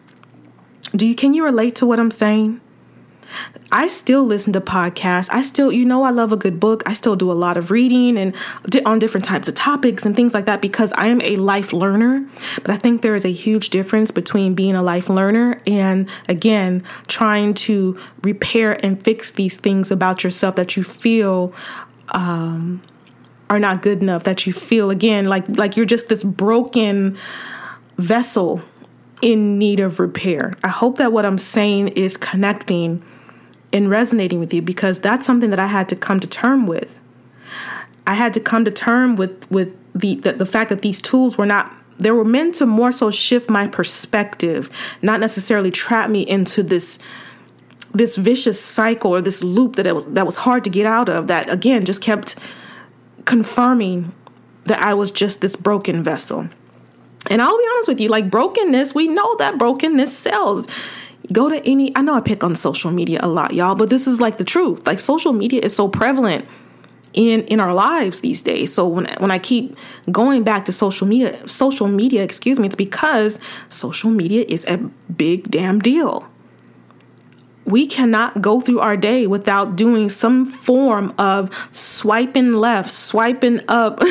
Do 0.96 1.06
you 1.06 1.16
can 1.16 1.34
you 1.34 1.46
relate 1.46 1.76
to 1.78 1.86
what 1.86 2.00
I'm 2.00 2.12
saying? 2.12 2.60
I 3.72 3.88
still 3.88 4.24
listen 4.24 4.54
to 4.54 4.62
podcasts. 4.62 5.30
I 5.32 5.42
still, 5.42 5.72
you 5.72 5.86
know, 5.86 6.04
I 6.04 6.10
love 6.10 6.32
a 6.32 6.38
good 6.38 6.60
book. 6.60 6.84
I 6.86 6.94
still 6.94 7.16
do 7.16 7.32
a 7.32 7.34
lot 7.34 7.58
of 7.58 7.72
reading 7.72 8.18
and 8.18 8.36
on 8.86 9.00
different 9.00 9.26
types 9.26 9.48
of 9.48 9.56
topics 9.56 10.06
and 10.06 10.16
things 10.16 10.34
like 10.34 10.46
that 10.46 10.62
because 10.62 10.92
I 10.94 11.08
am 11.08 11.22
a 11.22 11.36
life 11.36 11.72
learner. 11.72 12.28
But 12.62 12.72
I 12.72 12.78
think 12.78 13.02
there 13.02 13.16
is 13.16 13.26
a 13.26 13.32
huge 13.32 13.70
difference 13.70 14.12
between 14.12 14.56
being 14.56 14.76
a 14.76 14.82
life 14.82 15.10
learner 15.10 15.60
and, 15.68 16.10
again, 16.28 16.84
trying 17.08 17.54
to 17.56 18.00
repair 18.24 18.84
and 18.84 19.04
fix 19.04 19.32
these 19.32 19.58
things 19.58 19.92
about 19.92 20.24
yourself 20.24 20.56
that 20.56 20.76
you 20.76 20.84
feel 20.84 21.54
um, 22.10 22.82
are 23.50 23.60
not 23.60 23.82
good 23.82 24.02
enough, 24.02 24.24
that 24.24 24.48
you 24.48 24.54
feel 24.54 24.90
again 24.90 25.26
like 25.26 25.48
like 25.48 25.76
you're 25.76 25.86
just 25.86 26.10
this 26.10 26.24
broken 26.24 27.18
vessel 27.98 28.62
in 29.22 29.58
need 29.58 29.80
of 29.80 30.00
repair. 30.00 30.54
I 30.64 30.70
hope 30.70 30.98
that 30.98 31.12
what 31.12 31.26
I'm 31.26 31.38
saying 31.38 31.90
is 31.90 32.16
connecting 32.18 33.04
and 33.72 33.90
resonating 33.90 34.40
with 34.40 34.54
you 34.54 34.62
because 34.62 35.00
that's 35.00 35.26
something 35.26 35.50
that 35.50 35.60
I 35.60 35.68
had 35.68 35.90
to 35.90 35.96
come 35.96 36.20
to 36.20 36.28
term 36.28 36.68
with. 36.68 37.00
I 38.08 38.16
had 38.16 38.34
to 38.34 38.40
come 38.40 38.66
to 38.66 38.72
term 38.72 39.16
with 39.16 39.50
with 39.52 39.76
the, 39.94 40.16
the, 40.16 40.34
the 40.34 40.46
fact 40.46 40.70
that 40.70 40.82
these 40.82 41.02
tools 41.02 41.38
were 41.38 41.46
not 41.46 41.74
they 41.98 42.12
were 42.12 42.26
meant 42.26 42.56
to 42.56 42.66
more 42.66 42.92
so 42.92 43.12
shift 43.12 43.50
my 43.50 43.68
perspective, 43.68 44.70
not 45.02 45.20
necessarily 45.20 45.70
trap 45.70 46.10
me 46.10 46.22
into 46.22 46.64
this 46.64 47.00
this 47.92 48.16
vicious 48.16 48.60
cycle 48.62 49.14
or 49.14 49.22
this 49.22 49.44
loop 49.44 49.76
that 49.76 49.86
it 49.86 49.96
was 49.96 50.06
that 50.08 50.26
was 50.26 50.38
hard 50.38 50.64
to 50.64 50.70
get 50.70 50.86
out 50.86 51.10
of 51.10 51.28
that 51.28 51.50
again 51.50 51.86
just 51.86 52.02
kept 52.02 52.36
confirming 53.26 54.12
that 54.66 54.82
I 54.82 54.94
was 54.94 55.12
just 55.12 55.42
this 55.42 55.56
broken 55.56 56.04
vessel. 56.04 56.50
And 57.30 57.42
I'll 57.42 57.58
be 57.58 57.68
honest 57.74 57.90
with 57.90 58.00
you, 58.00 58.10
like 58.10 58.30
brokenness, 58.30 58.96
we 58.96 59.08
know 59.08 59.36
that 59.38 59.58
brokenness 59.58 60.18
sells. 60.18 60.68
Go 61.32 61.50
to 61.50 61.66
any 61.68 61.96
I 61.96 62.02
know 62.02 62.16
I 62.16 62.22
pick 62.22 62.44
on 62.44 62.56
social 62.56 62.92
media 62.92 63.20
a 63.22 63.28
lot, 63.28 63.54
y'all, 63.54 63.76
but 63.76 63.90
this 63.90 64.08
is 64.08 64.20
like 64.20 64.38
the 64.38 64.44
truth. 64.44 64.86
Like 64.88 65.00
social 65.00 65.34
media 65.34 65.62
is 65.62 65.76
so 65.76 65.88
prevalent 65.88 66.46
in 67.14 67.42
in 67.46 67.60
our 67.60 67.74
lives 67.74 68.22
these 68.22 68.42
days. 68.42 68.74
So 68.74 68.88
when 68.88 69.08
when 69.20 69.32
I 69.32 69.40
keep 69.40 69.76
going 70.12 70.44
back 70.44 70.66
to 70.66 70.72
social 70.72 71.08
media, 71.08 71.48
social 71.48 71.88
media, 71.88 72.24
excuse 72.24 72.60
me, 72.60 72.68
it's 72.68 72.76
because 72.76 73.40
social 73.70 74.10
media 74.10 74.46
is 74.48 74.66
a 74.66 74.78
big 74.78 75.50
damn 75.52 75.80
deal 75.80 76.28
we 77.70 77.86
cannot 77.86 78.42
go 78.42 78.60
through 78.60 78.80
our 78.80 78.98
day 78.98 79.28
without 79.28 79.76
doing 79.76 80.10
some 80.10 80.46
form 80.46 81.14
of 81.20 81.52
swiping 81.72 82.54
left, 82.54 82.90
swiping 82.90 83.62
up, 83.68 84.02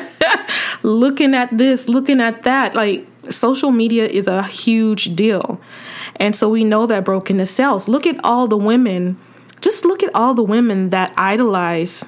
looking 0.82 1.34
at 1.34 1.56
this, 1.56 1.88
looking 1.88 2.20
at 2.20 2.42
that. 2.42 2.74
Like 2.74 3.06
social 3.30 3.70
media 3.70 4.06
is 4.06 4.26
a 4.26 4.42
huge 4.42 5.14
deal. 5.14 5.60
And 6.16 6.34
so 6.36 6.48
we 6.48 6.64
know 6.64 6.86
that 6.86 7.04
brokenness 7.04 7.50
sells. 7.50 7.88
Look 7.88 8.06
at 8.06 8.22
all 8.24 8.48
the 8.48 8.56
women, 8.56 9.18
just 9.60 9.84
look 9.84 10.02
at 10.02 10.14
all 10.14 10.34
the 10.34 10.42
women 10.42 10.90
that 10.90 11.12
idolize 11.16 12.04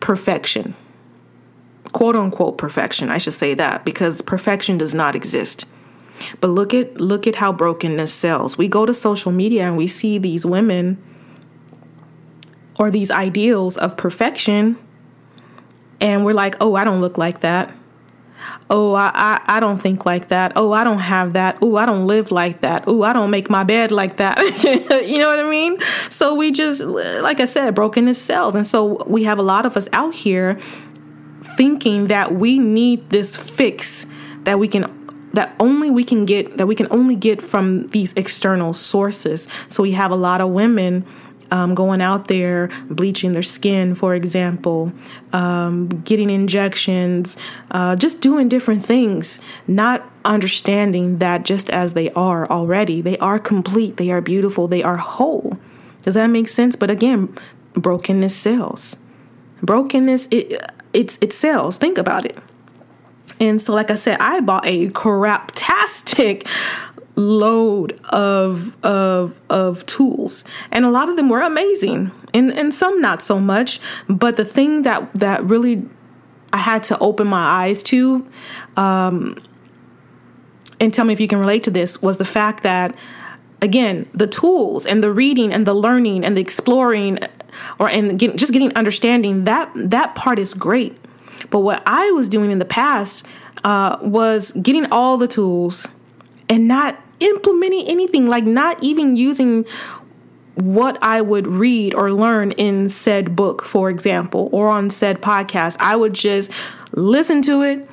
perfection. 0.00 0.74
Quote 1.92 2.16
unquote 2.16 2.58
perfection, 2.58 3.08
I 3.08 3.18
should 3.18 3.34
say 3.34 3.54
that, 3.54 3.84
because 3.84 4.20
perfection 4.20 4.78
does 4.78 4.94
not 4.94 5.14
exist. 5.14 5.66
But 6.40 6.48
look 6.48 6.72
at 6.74 7.00
look 7.00 7.26
at 7.26 7.36
how 7.36 7.52
brokenness 7.52 8.12
sells. 8.12 8.56
We 8.56 8.68
go 8.68 8.86
to 8.86 8.94
social 8.94 9.32
media 9.32 9.66
and 9.66 9.76
we 9.76 9.88
see 9.88 10.18
these 10.18 10.46
women 10.46 11.02
or 12.78 12.90
these 12.90 13.10
ideals 13.10 13.76
of 13.76 13.96
perfection 13.96 14.76
and 16.00 16.24
we're 16.24 16.34
like, 16.34 16.56
"Oh, 16.60 16.74
I 16.74 16.84
don't 16.84 17.00
look 17.00 17.18
like 17.18 17.40
that." 17.40 17.74
Oh, 18.70 18.94
I, 18.94 19.10
I, 19.14 19.56
I 19.56 19.60
don't 19.60 19.78
think 19.78 20.06
like 20.06 20.28
that. 20.28 20.52
Oh, 20.56 20.72
I 20.72 20.84
don't 20.84 20.98
have 20.98 21.34
that. 21.34 21.58
Oh, 21.60 21.76
I 21.76 21.86
don't 21.86 22.06
live 22.06 22.30
like 22.30 22.62
that. 22.62 22.84
Oh, 22.86 23.02
I 23.02 23.12
don't 23.12 23.30
make 23.30 23.50
my 23.50 23.64
bed 23.64 23.92
like 23.92 24.16
that. 24.16 24.38
you 25.06 25.18
know 25.18 25.28
what 25.28 25.38
I 25.38 25.48
mean? 25.48 25.78
So 26.10 26.34
we 26.34 26.50
just, 26.50 26.82
like 26.82 27.40
I 27.40 27.44
said, 27.44 27.74
brokenness 27.74 28.20
sells 28.20 28.54
And 28.54 28.66
so 28.66 29.04
we 29.06 29.24
have 29.24 29.38
a 29.38 29.42
lot 29.42 29.66
of 29.66 29.76
us 29.76 29.88
out 29.92 30.14
here 30.14 30.58
thinking 31.56 32.06
that 32.06 32.34
we 32.34 32.58
need 32.58 33.10
this 33.10 33.36
fix 33.36 34.06
that 34.44 34.58
we 34.58 34.68
can 34.68 34.86
that 35.34 35.54
only 35.58 35.90
we 35.90 36.04
can 36.04 36.24
get 36.24 36.58
that 36.58 36.66
we 36.66 36.74
can 36.74 36.86
only 36.90 37.16
get 37.16 37.42
from 37.42 37.88
these 37.88 38.12
external 38.14 38.72
sources. 38.72 39.48
So 39.68 39.82
we 39.82 39.92
have 39.92 40.10
a 40.10 40.16
lot 40.16 40.40
of 40.40 40.50
women 40.50 41.04
um, 41.50 41.74
going 41.74 42.00
out 42.00 42.28
there 42.28 42.70
bleaching 42.88 43.32
their 43.32 43.42
skin, 43.42 43.94
for 43.94 44.14
example, 44.14 44.92
um, 45.32 45.88
getting 45.88 46.30
injections, 46.30 47.36
uh, 47.70 47.96
just 47.96 48.20
doing 48.20 48.48
different 48.48 48.84
things, 48.84 49.40
not 49.66 50.10
understanding 50.24 51.18
that 51.18 51.44
just 51.44 51.70
as 51.70 51.94
they 51.94 52.10
are 52.12 52.48
already, 52.50 53.00
they 53.00 53.18
are 53.18 53.38
complete, 53.38 53.96
they 53.96 54.10
are 54.10 54.20
beautiful, 54.20 54.68
they 54.68 54.82
are 54.82 54.96
whole. 54.96 55.58
Does 56.02 56.14
that 56.14 56.26
make 56.28 56.48
sense? 56.48 56.76
But 56.76 56.90
again, 56.90 57.34
brokenness 57.74 58.36
sells. 58.36 58.96
Brokenness 59.62 60.28
it 60.30 60.62
it's 60.92 61.18
it 61.20 61.32
sells. 61.32 61.78
Think 61.78 61.98
about 61.98 62.24
it. 62.24 62.38
And 63.40 63.60
so, 63.60 63.74
like 63.74 63.90
I 63.90 63.96
said, 63.96 64.18
I 64.20 64.40
bought 64.40 64.66
a 64.66 64.88
craptastic 64.90 66.46
load 67.16 67.98
of 68.10 68.74
of 68.84 69.34
of 69.48 69.86
tools, 69.86 70.44
and 70.70 70.84
a 70.84 70.90
lot 70.90 71.08
of 71.08 71.16
them 71.16 71.28
were 71.28 71.40
amazing, 71.40 72.10
and 72.32 72.52
and 72.52 72.72
some 72.72 73.00
not 73.00 73.22
so 73.22 73.38
much. 73.38 73.80
But 74.08 74.36
the 74.36 74.44
thing 74.44 74.82
that 74.82 75.12
that 75.14 75.44
really 75.44 75.86
I 76.52 76.58
had 76.58 76.84
to 76.84 76.98
open 76.98 77.26
my 77.26 77.64
eyes 77.64 77.82
to, 77.84 78.26
um, 78.76 79.36
and 80.80 80.92
tell 80.92 81.04
me 81.04 81.12
if 81.12 81.20
you 81.20 81.28
can 81.28 81.38
relate 81.38 81.64
to 81.64 81.70
this, 81.70 82.02
was 82.02 82.18
the 82.18 82.24
fact 82.24 82.62
that 82.62 82.94
again 83.62 84.08
the 84.12 84.26
tools 84.26 84.86
and 84.86 85.02
the 85.02 85.12
reading 85.12 85.52
and 85.52 85.66
the 85.66 85.74
learning 85.74 86.24
and 86.24 86.36
the 86.36 86.40
exploring, 86.40 87.18
or 87.78 87.88
and 87.88 88.18
just 88.18 88.52
getting 88.52 88.74
understanding 88.76 89.44
that 89.44 89.70
that 89.74 90.14
part 90.14 90.38
is 90.38 90.54
great 90.54 90.98
but 91.50 91.60
what 91.60 91.82
I 91.86 92.10
was 92.12 92.28
doing 92.28 92.50
in 92.50 92.58
the 92.58 92.64
past 92.64 93.24
uh, 93.62 93.98
was 94.00 94.52
getting 94.52 94.90
all 94.90 95.16
the 95.16 95.28
tools 95.28 95.88
and 96.48 96.68
not 96.68 97.00
implementing 97.24 97.88
anything, 97.88 98.28
like 98.28 98.44
not 98.44 98.82
even 98.82 99.16
using 99.16 99.64
what 100.54 100.98
I 101.02 101.20
would 101.20 101.46
read 101.46 101.94
or 101.94 102.12
learn 102.12 102.52
in 102.52 102.88
said 102.88 103.34
book, 103.34 103.64
for 103.64 103.90
example, 103.90 104.48
or 104.52 104.68
on 104.68 104.90
said 104.90 105.20
podcast. 105.20 105.76
I 105.80 105.96
would 105.96 106.14
just 106.14 106.50
listen 106.92 107.42
to 107.42 107.62
it. 107.62 107.88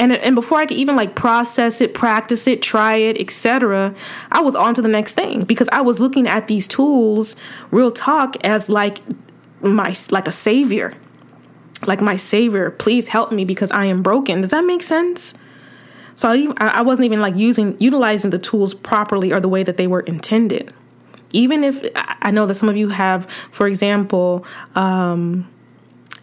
And, 0.00 0.12
and 0.12 0.34
before 0.34 0.58
I 0.58 0.66
could 0.66 0.76
even 0.76 0.96
like 0.96 1.14
process 1.14 1.80
it, 1.80 1.92
practice 1.92 2.46
it, 2.46 2.62
try 2.62 2.96
it, 2.96 3.18
etc., 3.18 3.94
I 4.30 4.40
was 4.40 4.54
on 4.54 4.74
to 4.74 4.82
the 4.82 4.88
next 4.88 5.14
thing 5.14 5.42
because 5.42 5.68
I 5.72 5.80
was 5.80 5.98
looking 5.98 6.28
at 6.28 6.46
these 6.46 6.66
tools, 6.68 7.34
real 7.70 7.90
talk, 7.90 8.36
as 8.44 8.68
like 8.68 9.00
my 9.60 9.94
like 10.10 10.28
a 10.28 10.32
savior 10.32 10.94
like 11.86 12.00
my 12.00 12.16
savior 12.16 12.70
please 12.70 13.08
help 13.08 13.32
me 13.32 13.44
because 13.44 13.70
i 13.70 13.84
am 13.84 14.02
broken 14.02 14.40
does 14.40 14.50
that 14.50 14.64
make 14.64 14.82
sense 14.82 15.34
so 16.18 16.28
I, 16.28 16.66
I 16.66 16.82
wasn't 16.82 17.06
even 17.06 17.20
like 17.20 17.36
using 17.36 17.76
utilizing 17.78 18.30
the 18.30 18.40
tools 18.40 18.74
properly 18.74 19.32
or 19.32 19.38
the 19.38 19.48
way 19.48 19.62
that 19.62 19.76
they 19.76 19.86
were 19.86 20.00
intended. 20.00 20.74
Even 21.32 21.62
if 21.62 21.88
i 21.94 22.32
know 22.32 22.44
that 22.44 22.54
some 22.54 22.68
of 22.68 22.76
you 22.76 22.88
have 22.88 23.28
for 23.52 23.68
example 23.68 24.44
um, 24.74 25.46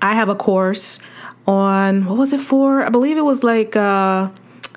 i 0.02 0.14
have 0.14 0.28
a 0.28 0.36
course 0.36 1.00
on 1.48 2.06
what 2.06 2.18
was 2.18 2.34
it 2.34 2.42
for? 2.42 2.84
I 2.84 2.90
believe 2.90 3.18
it 3.18 3.24
was 3.24 3.42
like 3.42 3.78
uh, 3.78 4.30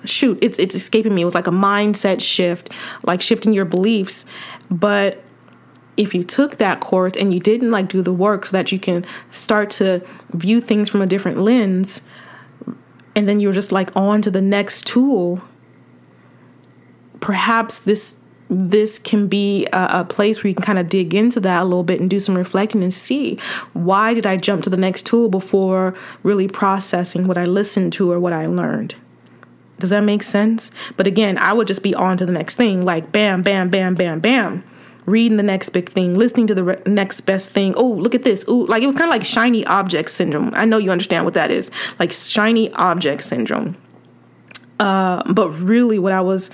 shoot 0.05 0.39
it's 0.41 0.61
it's 0.61 0.77
escaping 0.77 1.17
me. 1.17 1.23
It 1.23 1.25
was 1.25 1.35
like 1.35 1.49
a 1.49 1.59
mindset 1.69 2.21
shift 2.21 2.71
like 3.05 3.21
shifting 3.21 3.53
your 3.53 3.65
beliefs. 3.65 4.25
But 4.71 5.25
if 5.97 6.15
you 6.15 6.23
took 6.23 6.59
that 6.59 6.79
course 6.79 7.15
and 7.19 7.35
you 7.35 7.41
didn't 7.41 7.73
like 7.73 7.89
do 7.89 8.03
the 8.03 8.13
work 8.13 8.47
so 8.47 8.57
that 8.57 8.71
you 8.71 8.79
can 8.79 9.05
start 9.33 9.69
to 9.71 10.01
view 10.33 10.61
things 10.61 10.89
from 10.89 11.03
a 11.03 11.07
different 11.07 11.39
lens 11.39 12.03
and 13.19 13.29
then 13.29 13.41
you're 13.41 13.53
just 13.53 13.73
like 13.73 13.91
on 13.97 14.23
to 14.23 14.31
the 14.31 14.41
next 14.41 14.87
tool 14.87 15.43
perhaps 17.19 17.81
this 17.81 18.19
this 18.49 18.99
can 18.99 19.27
be 19.27 19.67
a, 19.73 19.89
a, 20.01 20.05
place 20.05 20.43
where 20.43 20.49
you 20.49 20.55
can 20.55 20.65
kind 20.65 20.79
of 20.79 20.89
dig 20.89 21.13
into 21.13 21.39
that 21.41 21.63
a 21.63 21.65
little 21.65 21.83
bit 21.83 22.01
and 22.01 22.09
do 22.09 22.21
some 22.21 22.37
reflecting 22.37 22.83
and 22.83 22.95
see 22.95 23.37
why 23.73 24.15
did 24.15 24.25
I 24.25 24.37
jump 24.37 24.63
to 24.63 24.71
the 24.71 24.77
next 24.77 25.05
tool 25.05 25.29
before 25.29 25.95
really 26.23 26.47
processing 26.47 27.27
what 27.27 27.37
I 27.37 27.45
listened 27.45 27.93
to 27.95 28.11
or 28.11 28.21
what 28.21 28.33
I 28.33 28.47
learned. 28.47 28.95
Does 29.81 29.91
that 29.91 30.05
make 30.05 30.23
sense? 30.23 30.71
But 30.97 31.07
again, 31.07 31.37
I 31.39 31.53
would 31.53 31.67
just 31.67 31.83
be 31.83 31.95
on 31.95 32.17
to 32.19 32.25
the 32.25 32.33
next 32.33 32.55
thing, 32.55 32.85
like 32.85 33.13
bam, 33.13 33.43
bam, 33.43 33.69
bam, 33.69 33.95
bam, 33.95 34.21
bam 34.21 34.65
reading 35.09 35.37
the 35.37 35.43
next 35.43 35.71
big 35.71 35.89
thing, 35.89 36.17
listening 36.17 36.47
to 36.49 36.55
the 36.55 36.65
re- 36.65 36.83
next 36.87 37.23
best 37.23 37.51
thing. 37.51 37.75
Oh, 37.77 37.89
look 37.89 38.15
at 38.15 38.25
this. 38.25 38.45
Ooh, 38.49 38.67
like 38.67 38.83
it 38.83 38.87
was 38.87 38.95
kind 38.95 39.09
of 39.09 39.11
like 39.11 39.25
shiny 39.25 39.67
object 39.67 40.11
syndrome. 40.11 40.53
I 40.55 40.65
know 40.65 40.79
you 40.79 40.91
understand 40.91 41.25
what 41.25 41.35
that 41.35 41.51
is. 41.51 41.71
Like 41.99 42.13
shiny 42.13 42.73
object 42.75 43.25
syndrome. 43.25 43.77
Uh, 44.79 45.23
but 45.33 45.51
really, 45.51 45.99
what 45.99 46.13
I 46.13 46.21
was 46.21 46.51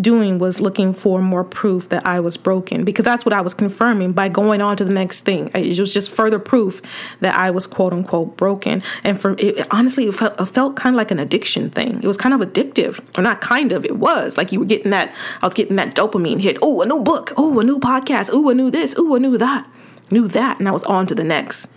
doing 0.00 0.38
was 0.38 0.60
looking 0.60 0.94
for 0.94 1.20
more 1.20 1.44
proof 1.44 1.88
that 1.90 2.06
I 2.06 2.20
was 2.20 2.36
broken 2.36 2.84
because 2.84 3.04
that's 3.04 3.24
what 3.24 3.32
I 3.32 3.40
was 3.40 3.54
confirming 3.54 4.12
by 4.12 4.28
going 4.28 4.60
on 4.60 4.76
to 4.78 4.84
the 4.84 4.92
next 4.92 5.22
thing. 5.22 5.50
It 5.54 5.78
was 5.78 5.92
just 5.92 6.10
further 6.10 6.38
proof 6.38 6.80
that 7.20 7.34
I 7.34 7.50
was 7.50 7.66
quote 7.66 7.92
unquote 7.92 8.36
broken. 8.36 8.82
And 9.04 9.20
for 9.20 9.34
it, 9.38 9.66
honestly, 9.70 10.06
it 10.06 10.14
felt, 10.14 10.40
it 10.40 10.46
felt 10.46 10.76
kind 10.76 10.94
of 10.94 10.98
like 10.98 11.10
an 11.10 11.18
addiction 11.18 11.70
thing. 11.70 12.02
It 12.02 12.06
was 12.06 12.16
kind 12.16 12.34
of 12.34 12.40
addictive, 12.40 13.00
or 13.18 13.22
not 13.22 13.40
kind 13.40 13.72
of, 13.72 13.84
it 13.84 13.96
was 13.96 14.36
like 14.36 14.52
you 14.52 14.60
were 14.60 14.66
getting 14.66 14.90
that, 14.90 15.14
I 15.42 15.46
was 15.46 15.54
getting 15.54 15.76
that 15.76 15.94
dopamine 15.94 16.40
hit. 16.40 16.58
Oh, 16.62 16.80
a 16.82 16.86
new 16.86 17.00
book. 17.00 17.32
Oh, 17.36 17.58
a 17.60 17.64
new 17.64 17.78
podcast. 17.78 18.30
Oh, 18.32 18.48
a 18.48 18.54
new 18.54 18.70
this. 18.70 18.94
Oh, 18.96 19.14
a 19.14 19.20
new 19.20 19.36
that. 19.38 19.68
Knew 20.10 20.28
that. 20.28 20.58
And 20.58 20.68
I 20.68 20.72
was 20.72 20.84
on 20.84 21.06
to 21.06 21.14
the 21.14 21.24
next. 21.24 21.68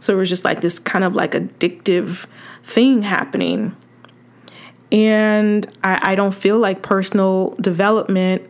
So 0.00 0.14
it 0.14 0.18
was 0.18 0.28
just 0.28 0.44
like 0.44 0.60
this 0.60 0.78
kind 0.78 1.04
of 1.04 1.14
like 1.14 1.32
addictive 1.32 2.26
thing 2.62 3.02
happening 3.02 3.76
and 4.94 5.66
I, 5.82 6.12
I 6.12 6.14
don't 6.14 6.34
feel 6.34 6.58
like 6.58 6.82
personal 6.82 7.50
development 7.60 8.42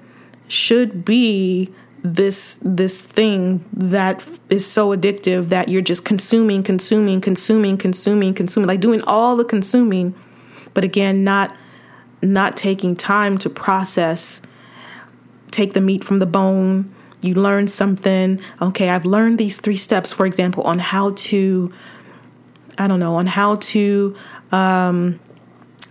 should 0.46 1.04
be 1.04 1.74
this 2.02 2.58
this 2.60 3.00
thing 3.00 3.64
that 3.72 4.22
is 4.50 4.70
so 4.70 4.94
addictive 4.94 5.48
that 5.48 5.68
you're 5.68 5.80
just 5.80 6.04
consuming 6.04 6.62
consuming 6.62 7.20
consuming 7.20 7.78
consuming 7.78 8.34
consuming 8.34 8.68
like 8.68 8.80
doing 8.80 9.02
all 9.04 9.36
the 9.36 9.44
consuming 9.44 10.14
but 10.74 10.84
again 10.84 11.24
not 11.24 11.56
not 12.24 12.56
taking 12.56 12.96
time 12.96 13.38
to 13.38 13.50
process. 13.50 14.40
Take 15.50 15.74
the 15.74 15.80
meat 15.80 16.02
from 16.02 16.18
the 16.18 16.26
bone. 16.26 16.92
You 17.20 17.34
learn 17.34 17.68
something. 17.68 18.40
Okay 18.60 18.90
i've 18.90 19.06
learned 19.06 19.38
these 19.38 19.58
three 19.58 19.76
steps 19.76 20.12
for 20.12 20.26
example 20.26 20.62
on 20.64 20.78
how 20.78 21.12
to 21.16 21.72
i 22.76 22.86
don't 22.86 23.00
know 23.00 23.14
on 23.14 23.26
how 23.26 23.56
to 23.56 24.14
um, 24.52 25.18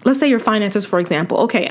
let's 0.06 0.20
say 0.20 0.28
your 0.28 0.40
finances 0.40 0.86
for 0.86 1.00
example 1.00 1.38
okay 1.38 1.70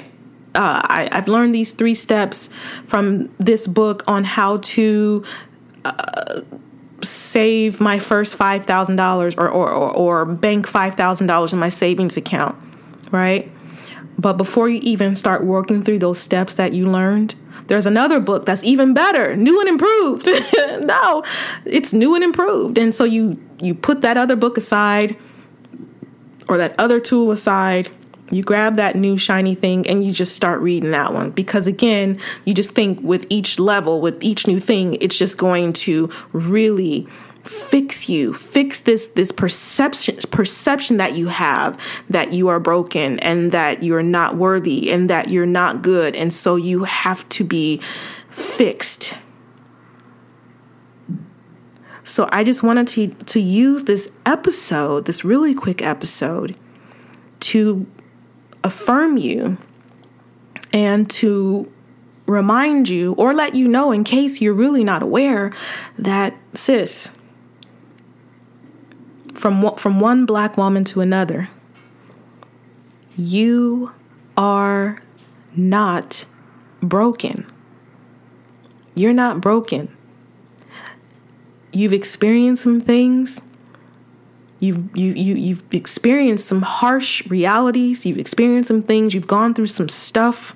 uh, 0.55 0.83
I, 0.85 1.09
have 1.13 1.29
learned 1.29 1.55
these 1.55 1.73
three 1.73 1.95
steps 1.95 2.51
from 2.87 3.35
this 3.39 3.67
book 3.67 4.03
on 4.07 4.25
how 4.25 4.59
to 4.59 5.25
uh, 5.85 6.43
save 7.03 7.81
my 7.81 7.99
first 7.99 8.37
five 8.37 8.67
thousand 8.67 8.97
dollars 8.97 9.35
or 9.37 9.49
or 9.49 9.71
or 9.71 10.25
bank 10.25 10.67
five 10.67 10.95
thousand 10.95 11.27
dollars 11.27 11.53
in 11.53 11.59
my 11.59 11.69
savings 11.69 12.17
account, 12.17 12.57
right? 13.11 13.51
But 14.19 14.35
before 14.35 14.69
you 14.69 14.79
even 14.83 15.17
start 15.17 15.45
working 15.45 15.83
through 15.83 16.01
those 16.01 16.19
steps 16.19 16.55
that 16.55 16.73
you 16.73 16.89
learned, 16.89 17.35
there's 17.69 17.87
another 17.87 18.21
book 18.21 18.45
that's 18.45 18.63
even 18.63 18.93
better, 18.95 19.35
new 19.35 19.59
and 19.59 19.69
improved. 19.69 20.27
no, 20.81 21.23
it's 21.65 21.93
new 21.93 22.15
and 22.15 22.23
improved, 22.23 22.79
and 22.79 22.95
so 22.95 23.05
you 23.05 23.43
you 23.61 23.75
put 23.75 24.03
that 24.03 24.17
other 24.17 24.37
book 24.37 24.57
aside 24.59 25.17
or 26.49 26.59
that 26.59 26.75
other 26.79 27.01
tool 27.01 27.31
aside 27.31 27.91
you 28.31 28.43
grab 28.43 28.77
that 28.77 28.97
new 28.97 29.19
shiny 29.19 29.55
thing 29.55 29.87
and 29.87 30.05
you 30.05 30.13
just 30.13 30.35
start 30.35 30.61
reading 30.61 30.93
that 30.93 31.13
one. 31.13 31.31
Because 31.31 31.67
again 31.67 32.19
you 32.45 32.55
just 32.55 32.71
think 32.71 33.01
with 33.03 33.27
each 33.29 33.59
level 33.59 34.01
with 34.01 34.23
each 34.23 34.47
new 34.47 34.61
thing 34.61 34.97
it's 35.01 35.19
just 35.19 35.39
going 35.39 35.73
to 35.73 36.11
really 36.33 37.07
fix 37.45 38.09
you 38.09 38.33
fix 38.33 38.81
this 38.81 39.09
this 39.09 39.33
perception 39.33 40.17
perception 40.31 40.97
that 40.99 41.15
you 41.15 41.27
have 41.27 41.77
that 42.09 42.33
you 42.33 42.47
are 42.47 42.61
broken 42.61 43.19
and 43.19 43.51
that 43.51 43.83
you're 43.83 44.03
not 44.03 44.37
worthy 44.37 44.93
and 44.93 45.11
that 45.11 45.29
you're 45.29 45.47
not 45.47 45.83
good. 45.83 46.15
And 46.15 46.33
so 46.33 46.57
you 46.57 46.85
have 46.85 47.29
to 47.31 47.45
be 47.45 47.81
fixed. 48.29 49.19
So 52.05 52.29
i 52.33 52.43
just 52.45 52.63
wanted 52.63 52.87
to 52.89 53.09
to 53.09 53.41
use 53.41 53.85
this 53.85 54.11
episode 54.27 55.05
this 55.05 55.25
really 55.25 55.55
quick 55.55 55.83
episode 55.83 56.57
to 57.41 57.87
affirm 58.65 59.17
you 59.17 59.59
and 60.73 61.09
to 61.11 61.71
remind 62.27 62.89
you 62.89 63.13
or 63.15 63.35
let 63.35 63.55
you 63.55 63.67
know 63.69 63.93
in 63.93 64.05
case 64.05 64.41
you're 64.41 64.55
really 64.55 64.85
not 64.85 65.03
aware 65.03 65.53
that 65.99 66.35
sis 66.55 67.13
from 69.35 69.77
from 69.77 70.01
one 70.01 70.25
black 70.25 70.57
woman 70.57 70.85
to 70.85 71.01
another 71.01 71.49
you 73.17 73.93
are 74.37 75.03
not 75.55 76.25
broken. 76.83 77.47
You're 78.95 79.13
not 79.13 79.41
broken. 79.41 79.95
You've 81.73 81.93
experienced 81.93 82.63
some 82.63 82.81
things 82.81 83.41
You've 84.63 84.97
you 84.97 85.13
you 85.15 85.35
you've 85.35 85.75
experienced 85.75 86.47
some 86.47 86.63
harsh 86.63 87.27
realities. 87.27 88.07
You've 88.07 88.17
experienced 88.17 88.69
some 88.69 88.81
things. 88.81 89.13
You've 89.13 89.27
gone 89.27 89.55
through 89.55 89.67
some 89.67 89.89
stuff 89.89 90.55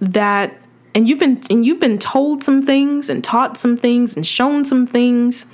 that 0.00 0.58
and 0.92 1.06
you've 1.06 1.20
been 1.20 1.40
and 1.50 1.64
you've 1.64 1.78
been 1.78 1.98
told 1.98 2.42
some 2.42 2.66
things 2.66 3.08
and 3.08 3.22
taught 3.22 3.56
some 3.56 3.76
things 3.76 4.16
and 4.16 4.26
shown 4.26 4.64
some 4.64 4.88
things 4.88 5.46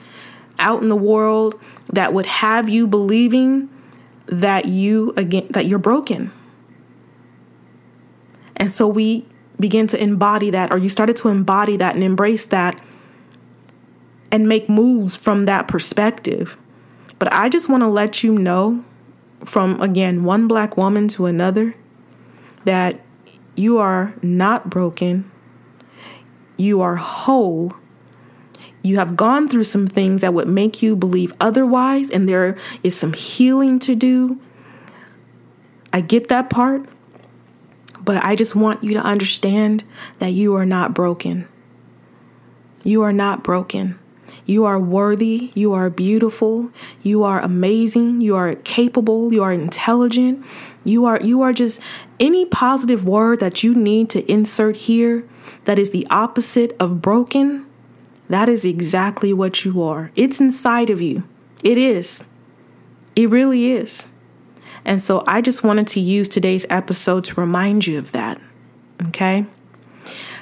out 0.58 0.82
in 0.82 0.88
the 0.88 0.96
world 0.96 1.60
that 1.92 2.14
would 2.14 2.24
have 2.24 2.70
you 2.70 2.86
believing 2.86 3.68
that 4.24 4.64
you 4.64 5.12
again 5.18 5.46
that 5.50 5.66
you're 5.66 5.78
broken. 5.78 6.32
And 8.56 8.72
so 8.72 8.88
we 8.88 9.26
begin 9.60 9.86
to 9.88 10.02
embody 10.02 10.48
that 10.48 10.72
or 10.72 10.78
you 10.78 10.88
started 10.88 11.16
to 11.16 11.28
embody 11.28 11.76
that 11.76 11.96
and 11.96 12.02
embrace 12.02 12.46
that 12.46 12.80
and 14.32 14.48
make 14.48 14.70
moves 14.70 15.14
from 15.14 15.44
that 15.44 15.68
perspective. 15.68 16.56
But 17.18 17.32
I 17.32 17.48
just 17.48 17.68
want 17.68 17.82
to 17.82 17.88
let 17.88 18.22
you 18.22 18.32
know 18.32 18.84
from 19.44 19.80
again 19.80 20.24
one 20.24 20.48
black 20.48 20.76
woman 20.76 21.08
to 21.08 21.26
another 21.26 21.74
that 22.64 23.00
you 23.54 23.78
are 23.78 24.14
not 24.22 24.70
broken. 24.70 25.30
You 26.56 26.80
are 26.80 26.96
whole. 26.96 27.74
You 28.82 28.98
have 28.98 29.16
gone 29.16 29.48
through 29.48 29.64
some 29.64 29.86
things 29.86 30.20
that 30.20 30.34
would 30.34 30.48
make 30.48 30.82
you 30.82 30.94
believe 30.94 31.32
otherwise, 31.40 32.10
and 32.10 32.28
there 32.28 32.56
is 32.82 32.94
some 32.94 33.12
healing 33.12 33.78
to 33.80 33.94
do. 33.94 34.38
I 35.92 36.00
get 36.00 36.28
that 36.28 36.50
part, 36.50 36.86
but 38.02 38.22
I 38.22 38.36
just 38.36 38.54
want 38.54 38.84
you 38.84 38.92
to 38.94 39.00
understand 39.00 39.84
that 40.18 40.32
you 40.32 40.54
are 40.54 40.66
not 40.66 40.92
broken. 40.92 41.48
You 42.82 43.02
are 43.02 43.12
not 43.12 43.42
broken. 43.42 43.98
You 44.46 44.64
are 44.64 44.78
worthy. 44.78 45.50
You 45.54 45.72
are 45.72 45.88
beautiful. 45.90 46.70
You 47.02 47.22
are 47.24 47.40
amazing. 47.40 48.20
You 48.20 48.36
are 48.36 48.54
capable. 48.56 49.32
You 49.32 49.42
are 49.42 49.52
intelligent. 49.52 50.44
You 50.84 51.06
are 51.06 51.20
you 51.20 51.40
are 51.42 51.52
just 51.52 51.80
any 52.20 52.44
positive 52.44 53.06
word 53.06 53.40
that 53.40 53.62
you 53.62 53.74
need 53.74 54.10
to 54.10 54.30
insert 54.30 54.76
here 54.76 55.26
that 55.64 55.78
is 55.78 55.90
the 55.90 56.06
opposite 56.10 56.76
of 56.78 57.00
broken. 57.00 57.66
That 58.28 58.48
is 58.48 58.64
exactly 58.64 59.32
what 59.32 59.64
you 59.64 59.82
are. 59.82 60.10
It's 60.14 60.40
inside 60.40 60.90
of 60.90 61.00
you. 61.00 61.24
It 61.62 61.78
is. 61.78 62.24
It 63.16 63.30
really 63.30 63.70
is. 63.70 64.08
And 64.84 65.00
so 65.00 65.22
I 65.26 65.40
just 65.40 65.64
wanted 65.64 65.86
to 65.88 66.00
use 66.00 66.28
today's 66.28 66.66
episode 66.68 67.24
to 67.24 67.40
remind 67.40 67.86
you 67.86 67.98
of 67.98 68.12
that. 68.12 68.40
Okay? 69.06 69.46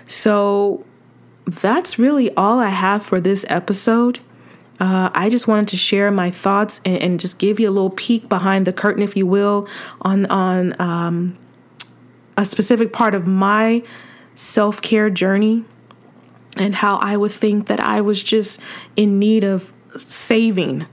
So 0.07 0.85
that's 1.47 1.99
really 1.99 2.35
all 2.37 2.59
I 2.59 2.69
have 2.69 3.05
for 3.05 3.21
this 3.21 3.45
episode. 3.49 4.21
Uh, 4.81 5.11
I 5.15 5.29
just 5.29 5.47
wanted 5.47 5.69
to 5.69 5.77
share 5.77 6.11
my 6.11 6.31
thoughts 6.31 6.81
and, 6.85 7.01
and, 7.03 7.21
just 7.21 7.39
give 7.39 7.61
you 7.61 7.69
a 7.69 7.71
little 7.71 7.91
peek 7.91 8.29
behind 8.29 8.67
the 8.67 8.73
curtain, 8.73 9.03
if 9.03 9.17
you 9.17 9.27
will, 9.27 9.69
on 10.01 10.27
on 10.27 10.81
um, 10.81 11.39
a 12.37 12.45
specific 12.45 12.93
part 12.93 13.15
of 13.15 13.27
my 13.27 13.83
self 14.35 14.83
care 14.83 15.11
journey 15.11 15.65
and 16.57 16.75
how 16.77 16.97
I 16.97 17.17
would 17.17 17.31
think 17.31 17.69
that 17.69 17.81
I 17.81 18.01
was 18.01 18.23
just 18.23 18.61
in 18.97 19.19
need 19.19 19.45
of 19.45 19.73
saving 19.95 20.87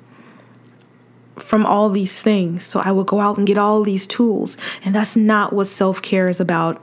from 1.36 1.66
all 1.66 1.90
these 1.90 2.22
things. 2.22 2.64
So 2.64 2.80
I 2.80 2.92
would 2.92 3.08
go 3.08 3.20
out 3.20 3.38
and 3.38 3.48
get 3.48 3.58
all 3.58 3.84
these 3.84 4.06
tools, 4.06 4.58
and 4.84 4.94
that's 4.94 5.16
not 5.16 5.54
what 5.54 5.68
self 5.68 6.02
care 6.02 6.28
is 6.28 6.40
about. 6.40 6.82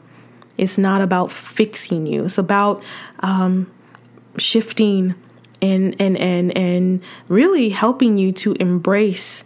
It's 0.59 0.79
not 0.79 1.01
about 1.01 1.31
fixing 1.31 2.07
you. 2.07 2.25
It's 2.25 2.39
about 2.39 2.83
um, 3.21 3.71
shifting 4.39 5.15
and 5.63 5.97
and 6.01 6.17
and 6.19 6.57
and 6.57 7.03
really 7.29 7.71
helping 7.71 8.19
you 8.19 8.33
to 8.33 8.53
embrace 8.55 9.45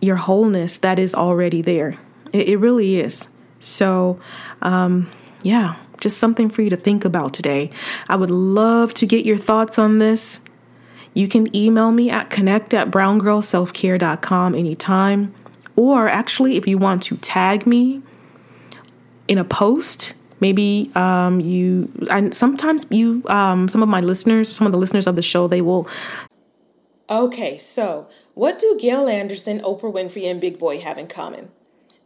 your 0.00 0.16
wholeness 0.16 0.78
that 0.78 0.98
is 0.98 1.14
already 1.14 1.62
there. 1.62 1.98
It, 2.32 2.48
it 2.48 2.56
really 2.58 3.00
is. 3.00 3.28
So, 3.58 4.20
um, 4.62 5.10
yeah, 5.42 5.76
just 6.00 6.18
something 6.18 6.48
for 6.48 6.62
you 6.62 6.70
to 6.70 6.76
think 6.76 7.04
about 7.04 7.34
today. 7.34 7.70
I 8.08 8.16
would 8.16 8.30
love 8.30 8.94
to 8.94 9.06
get 9.06 9.26
your 9.26 9.38
thoughts 9.38 9.78
on 9.78 9.98
this. 9.98 10.40
You 11.14 11.26
can 11.26 11.54
email 11.54 11.90
me 11.90 12.10
at 12.10 12.30
connect 12.30 12.72
at 12.74 12.90
browngirlselfcare.com 12.90 14.54
anytime. 14.54 15.34
Or 15.74 16.08
actually, 16.08 16.56
if 16.56 16.66
you 16.66 16.78
want 16.78 17.02
to 17.04 17.16
tag 17.16 17.66
me 17.66 18.02
in 19.26 19.38
a 19.38 19.44
post, 19.44 20.14
maybe 20.40 20.90
um, 20.94 21.40
you 21.40 21.90
and 22.10 22.34
sometimes 22.34 22.86
you 22.90 23.22
um, 23.28 23.68
some 23.68 23.82
of 23.82 23.88
my 23.88 24.00
listeners 24.00 24.48
some 24.54 24.66
of 24.66 24.72
the 24.72 24.78
listeners 24.78 25.06
of 25.06 25.16
the 25.16 25.22
show 25.22 25.46
they 25.48 25.60
will 25.60 25.88
okay 27.10 27.56
so 27.56 28.08
what 28.34 28.58
do 28.58 28.78
gail 28.80 29.08
anderson 29.08 29.60
oprah 29.60 29.92
winfrey 29.92 30.30
and 30.30 30.40
big 30.40 30.58
boy 30.58 30.78
have 30.78 30.98
in 30.98 31.06
common 31.06 31.50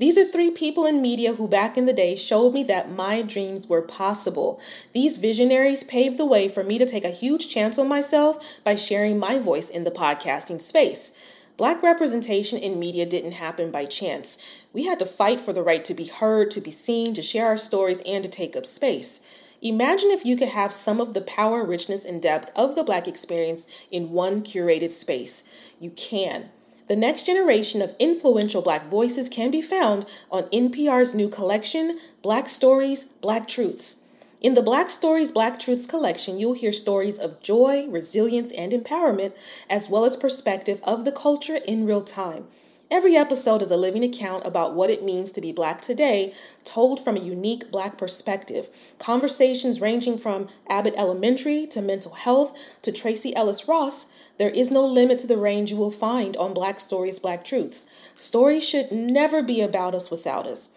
these 0.03 0.19
are 0.19 0.25
three 0.25 0.51
people 0.51 0.85
in 0.85 1.01
media 1.01 1.35
who 1.35 1.47
back 1.47 1.79
in 1.79 1.87
the 1.87 1.93
day 1.93 2.17
showed 2.17 2.53
me 2.53 2.65
that 2.65 2.91
my 2.91 3.23
dreams 3.23 3.69
were 3.69 3.83
possible. 3.83 4.61
These 4.93 5.17
visionaries 5.17 5.85
paved 5.85 6.19
the 6.19 6.27
way 6.27 6.49
for 6.49 6.65
me 6.65 6.77
to 6.79 6.87
take 6.87 7.05
a 7.05 7.11
huge 7.11 7.49
chance 7.49 7.79
on 7.79 7.89
myself 7.89 8.59
by 8.65 8.75
sharing 8.75 9.21
my 9.21 9.39
voice 9.39 9.71
in 9.71 9.85
the 9.85 9.93
podcasting 9.93 10.61
space. 10.61 11.12
Black 11.57 11.83
representation 11.83 12.59
in 12.59 12.79
media 12.79 13.05
didn't 13.05 13.33
happen 13.33 13.71
by 13.71 13.85
chance. 13.85 14.65
We 14.73 14.87
had 14.87 14.99
to 15.01 15.07
fight 15.07 15.39
for 15.39 15.53
the 15.53 15.63
right 15.63 15.85
to 15.85 15.95
be 15.95 16.07
heard, 16.07 16.51
to 16.53 16.61
be 16.61 16.71
seen, 16.71 17.13
to 17.15 17.23
share 17.23 17.47
our 17.47 17.59
stories, 17.59 18.01
and 18.07 18.25
to 18.25 18.31
take 18.31 18.57
up 18.57 18.65
space. 18.65 19.21
Imagine 19.61 20.11
if 20.11 20.25
you 20.25 20.37
could 20.37 20.49
have 20.49 20.73
some 20.73 21.01
of 21.01 21.15
the 21.15 21.21
power, 21.21 21.65
richness, 21.65 22.05
and 22.05 22.21
depth 22.21 22.51
of 22.59 22.75
the 22.75 22.83
Black 22.83 23.07
experience 23.07 23.87
in 23.93 24.11
one 24.11 24.41
curated 24.41 24.91
space. 24.91 25.45
You 25.79 25.91
can. 25.91 26.51
The 26.89 26.97
next 26.97 27.27
generation 27.27 27.81
of 27.81 27.95
influential 28.01 28.61
Black 28.61 28.85
voices 28.85 29.29
can 29.29 29.51
be 29.51 29.63
found 29.63 30.05
on 30.31 30.45
NPR's 30.45 31.15
new 31.15 31.29
collection, 31.29 31.99
Black 32.23 32.49
Stories, 32.49 33.05
Black 33.05 33.47
Truths. 33.47 34.02
In 34.43 34.55
the 34.55 34.63
Black 34.63 34.89
Stories, 34.89 35.31
Black 35.31 35.61
Truths 35.61 35.87
collection, 35.87 36.37
you'll 36.37 36.55
hear 36.55 36.73
stories 36.73 37.17
of 37.17 37.41
joy, 37.43 37.87
resilience, 37.87 38.51
and 38.51 38.73
empowerment, 38.73 39.35
as 39.71 39.89
well 39.89 40.05
as 40.05 40.17
perspective 40.17 40.81
of 40.83 41.05
the 41.05 41.13
culture 41.13 41.59
in 41.65 41.87
real 41.87 42.03
time. 42.03 42.49
Every 42.91 43.15
episode 43.15 43.63
is 43.63 43.71
a 43.71 43.77
living 43.77 44.03
account 44.03 44.45
about 44.45 44.75
what 44.75 44.91
it 44.91 45.05
means 45.05 45.31
to 45.33 45.41
be 45.41 45.53
Black 45.53 45.81
today, 45.81 46.35
told 46.65 46.99
from 46.99 47.17
a 47.17 47.21
unique 47.21 47.71
Black 47.71 47.97
perspective. 47.97 48.69
Conversations 48.99 49.81
ranging 49.81 50.19
from 50.19 50.49
Abbott 50.69 50.95
Elementary 50.99 51.65
to 51.67 51.81
mental 51.81 52.13
health 52.13 52.59
to 52.83 52.91
Tracee 52.91 53.37
Ellis 53.37 53.69
Ross. 53.69 54.11
There 54.39 54.51
is 54.51 54.73
no 54.73 54.85
limit 54.85 55.21
to 55.21 55.29
the 55.29 55.37
range 55.37 55.71
you 55.71 55.77
will 55.77 55.93
find 55.93 56.37
on 56.37 56.53
Black 56.53 56.81
Stories, 56.81 57.21
Black 57.21 57.45
Truths. 57.45 57.87
Stories 58.13 58.69
should 58.69 58.91
never 58.91 59.41
be 59.41 59.61
about 59.61 59.95
us 59.95 60.11
without 60.11 60.47
us. 60.47 60.77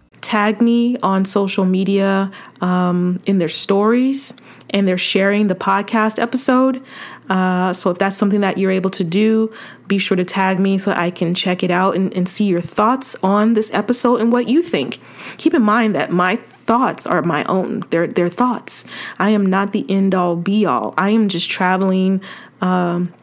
tag 0.21 0.61
me 0.61 0.97
on 0.99 1.25
social 1.25 1.65
media 1.65 2.31
um, 2.61 3.19
in 3.25 3.39
their 3.39 3.47
stories 3.47 4.33
and 4.71 4.87
they're 4.87 4.97
sharing 4.97 5.47
the 5.47 5.55
podcast 5.55 6.19
episode. 6.19 6.83
Uh, 7.29 7.73
so 7.73 7.89
if 7.89 7.97
that's 7.97 8.17
something 8.17 8.41
that 8.41 8.57
you're 8.57 8.71
able 8.71 8.89
to 8.89 9.03
do, 9.03 9.53
be 9.87 9.97
sure 9.97 10.17
to 10.17 10.25
tag 10.25 10.59
me 10.59 10.77
so 10.77 10.91
I 10.91 11.11
can 11.11 11.33
check 11.33 11.63
it 11.63 11.71
out 11.71 11.95
and, 11.95 12.15
and 12.15 12.27
see 12.27 12.45
your 12.45 12.61
thoughts 12.61 13.15
on 13.21 13.53
this 13.53 13.71
episode 13.73 14.21
and 14.21 14.31
what 14.31 14.47
you 14.47 14.61
think. 14.61 14.99
Keep 15.37 15.53
in 15.53 15.61
mind 15.61 15.95
that 15.95 16.11
my 16.11 16.37
thoughts 16.37 17.05
are 17.05 17.21
my 17.21 17.43
own. 17.45 17.83
They're, 17.89 18.07
they're 18.07 18.29
thoughts. 18.29 18.85
I 19.19 19.31
am 19.31 19.45
not 19.45 19.73
the 19.73 19.85
end 19.89 20.15
all 20.15 20.35
be 20.35 20.65
all. 20.65 20.93
I 20.97 21.09
am 21.09 21.27
just 21.27 21.49
traveling 21.49 22.21
um, 22.61 23.13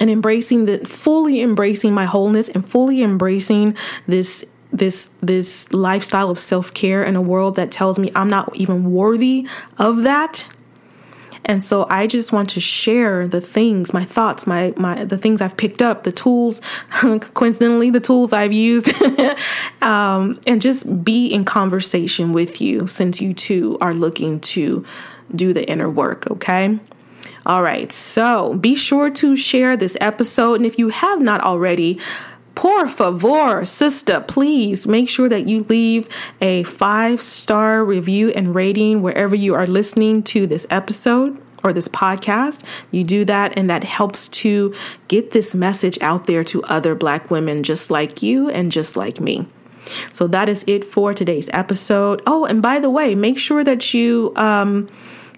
and 0.00 0.10
embracing 0.10 0.64
the 0.64 0.78
fully 0.86 1.40
embracing 1.40 1.92
my 1.92 2.06
wholeness 2.06 2.48
and 2.48 2.66
fully 2.66 3.02
embracing 3.02 3.76
this 4.06 4.44
this 4.72 5.10
this 5.20 5.72
lifestyle 5.72 6.30
of 6.30 6.38
self-care 6.38 7.02
in 7.02 7.16
a 7.16 7.22
world 7.22 7.56
that 7.56 7.70
tells 7.70 7.98
me 7.98 8.10
I'm 8.14 8.30
not 8.30 8.54
even 8.56 8.92
worthy 8.92 9.46
of 9.78 10.02
that. 10.02 10.46
And 11.44 11.62
so 11.62 11.86
I 11.90 12.06
just 12.06 12.32
want 12.32 12.50
to 12.50 12.60
share 12.60 13.26
the 13.26 13.40
things, 13.40 13.92
my 13.92 14.04
thoughts, 14.04 14.46
my 14.46 14.72
my 14.76 15.04
the 15.04 15.18
things 15.18 15.40
I've 15.40 15.56
picked 15.56 15.82
up, 15.82 16.04
the 16.04 16.12
tools, 16.12 16.60
coincidentally 16.90 17.90
the 17.90 18.00
tools 18.00 18.32
I've 18.32 18.52
used, 18.52 18.90
um, 19.82 20.38
and 20.46 20.60
just 20.60 21.02
be 21.02 21.26
in 21.26 21.44
conversation 21.44 22.32
with 22.32 22.60
you 22.60 22.86
since 22.86 23.20
you 23.20 23.34
too 23.34 23.78
are 23.80 23.94
looking 23.94 24.40
to 24.40 24.84
do 25.34 25.52
the 25.52 25.68
inner 25.68 25.88
work. 25.88 26.30
Okay. 26.30 26.78
All 27.46 27.62
right. 27.62 27.90
So 27.90 28.54
be 28.54 28.76
sure 28.76 29.10
to 29.10 29.34
share 29.34 29.76
this 29.76 29.96
episode, 30.00 30.54
and 30.54 30.66
if 30.66 30.78
you 30.78 30.90
have 30.90 31.20
not 31.20 31.40
already, 31.40 31.98
Por 32.54 32.88
favor, 32.88 33.64
sister, 33.64 34.20
please 34.20 34.86
make 34.86 35.08
sure 35.08 35.28
that 35.28 35.48
you 35.48 35.64
leave 35.64 36.08
a 36.40 36.64
five 36.64 37.22
star 37.22 37.84
review 37.84 38.30
and 38.30 38.54
rating 38.54 39.02
wherever 39.02 39.34
you 39.34 39.54
are 39.54 39.66
listening 39.66 40.22
to 40.24 40.46
this 40.46 40.66
episode 40.68 41.40
or 41.62 41.72
this 41.72 41.88
podcast. 41.88 42.62
You 42.90 43.04
do 43.04 43.24
that, 43.26 43.56
and 43.56 43.70
that 43.70 43.84
helps 43.84 44.28
to 44.28 44.74
get 45.08 45.30
this 45.30 45.54
message 45.54 45.98
out 46.00 46.26
there 46.26 46.44
to 46.44 46.62
other 46.64 46.94
Black 46.94 47.30
women 47.30 47.62
just 47.62 47.90
like 47.90 48.22
you 48.22 48.50
and 48.50 48.72
just 48.72 48.96
like 48.96 49.20
me. 49.20 49.46
So 50.12 50.26
that 50.28 50.48
is 50.48 50.64
it 50.66 50.84
for 50.84 51.14
today's 51.14 51.50
episode. 51.52 52.22
Oh, 52.26 52.44
and 52.44 52.62
by 52.62 52.78
the 52.78 52.90
way, 52.90 53.14
make 53.14 53.38
sure 53.38 53.64
that 53.64 53.92
you 53.94 54.32
um, 54.36 54.88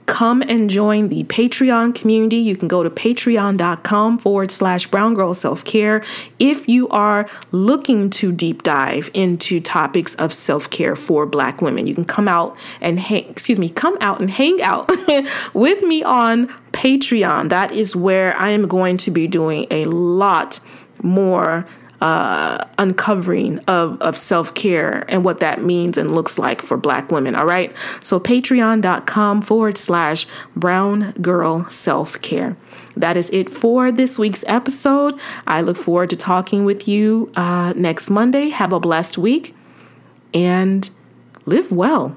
come 0.06 0.42
and 0.42 0.68
join 0.68 1.08
the 1.08 1.24
Patreon 1.24 1.94
community. 1.94 2.36
You 2.36 2.56
can 2.56 2.68
go 2.68 2.82
to 2.82 2.90
patreon.com 2.90 4.18
forward 4.18 4.50
slash 4.50 4.86
brown 4.86 5.14
girl 5.14 5.34
self 5.34 5.64
care 5.64 6.02
if 6.38 6.68
you 6.68 6.88
are 6.88 7.28
looking 7.50 8.10
to 8.10 8.32
deep 8.32 8.62
dive 8.62 9.10
into 9.14 9.60
topics 9.60 10.14
of 10.16 10.32
self 10.32 10.70
care 10.70 10.96
for 10.96 11.26
black 11.26 11.62
women. 11.62 11.86
You 11.86 11.94
can 11.94 12.04
come 12.04 12.28
out 12.28 12.56
and 12.80 12.98
hang, 12.98 13.28
excuse 13.28 13.58
me, 13.58 13.68
come 13.68 13.96
out 14.00 14.20
and 14.20 14.30
hang 14.30 14.60
out 14.62 14.90
with 15.54 15.82
me 15.82 16.02
on 16.02 16.48
Patreon. 16.72 17.48
That 17.48 17.72
is 17.72 17.94
where 17.94 18.36
I 18.36 18.50
am 18.50 18.68
going 18.68 18.96
to 18.98 19.10
be 19.10 19.26
doing 19.26 19.66
a 19.70 19.84
lot 19.86 20.60
more 21.02 21.66
uh, 22.02 22.66
uncovering 22.78 23.60
of, 23.60 24.00
of 24.02 24.18
self 24.18 24.52
care 24.54 25.04
and 25.08 25.24
what 25.24 25.38
that 25.38 25.62
means 25.62 25.96
and 25.96 26.12
looks 26.12 26.36
like 26.36 26.60
for 26.60 26.76
Black 26.76 27.12
women. 27.12 27.36
All 27.36 27.46
right. 27.46 27.72
So, 28.02 28.18
patreon.com 28.18 29.42
forward 29.42 29.78
slash 29.78 30.26
brown 30.56 31.12
girl 31.12 31.70
self 31.70 32.20
care. 32.20 32.56
That 32.96 33.16
is 33.16 33.30
it 33.30 33.48
for 33.48 33.92
this 33.92 34.18
week's 34.18 34.42
episode. 34.48 35.18
I 35.46 35.60
look 35.60 35.76
forward 35.76 36.10
to 36.10 36.16
talking 36.16 36.64
with 36.64 36.88
you 36.88 37.30
uh, 37.36 37.72
next 37.76 38.10
Monday. 38.10 38.48
Have 38.48 38.72
a 38.72 38.80
blessed 38.80 39.16
week 39.16 39.54
and 40.34 40.90
live 41.46 41.70
well. 41.70 42.16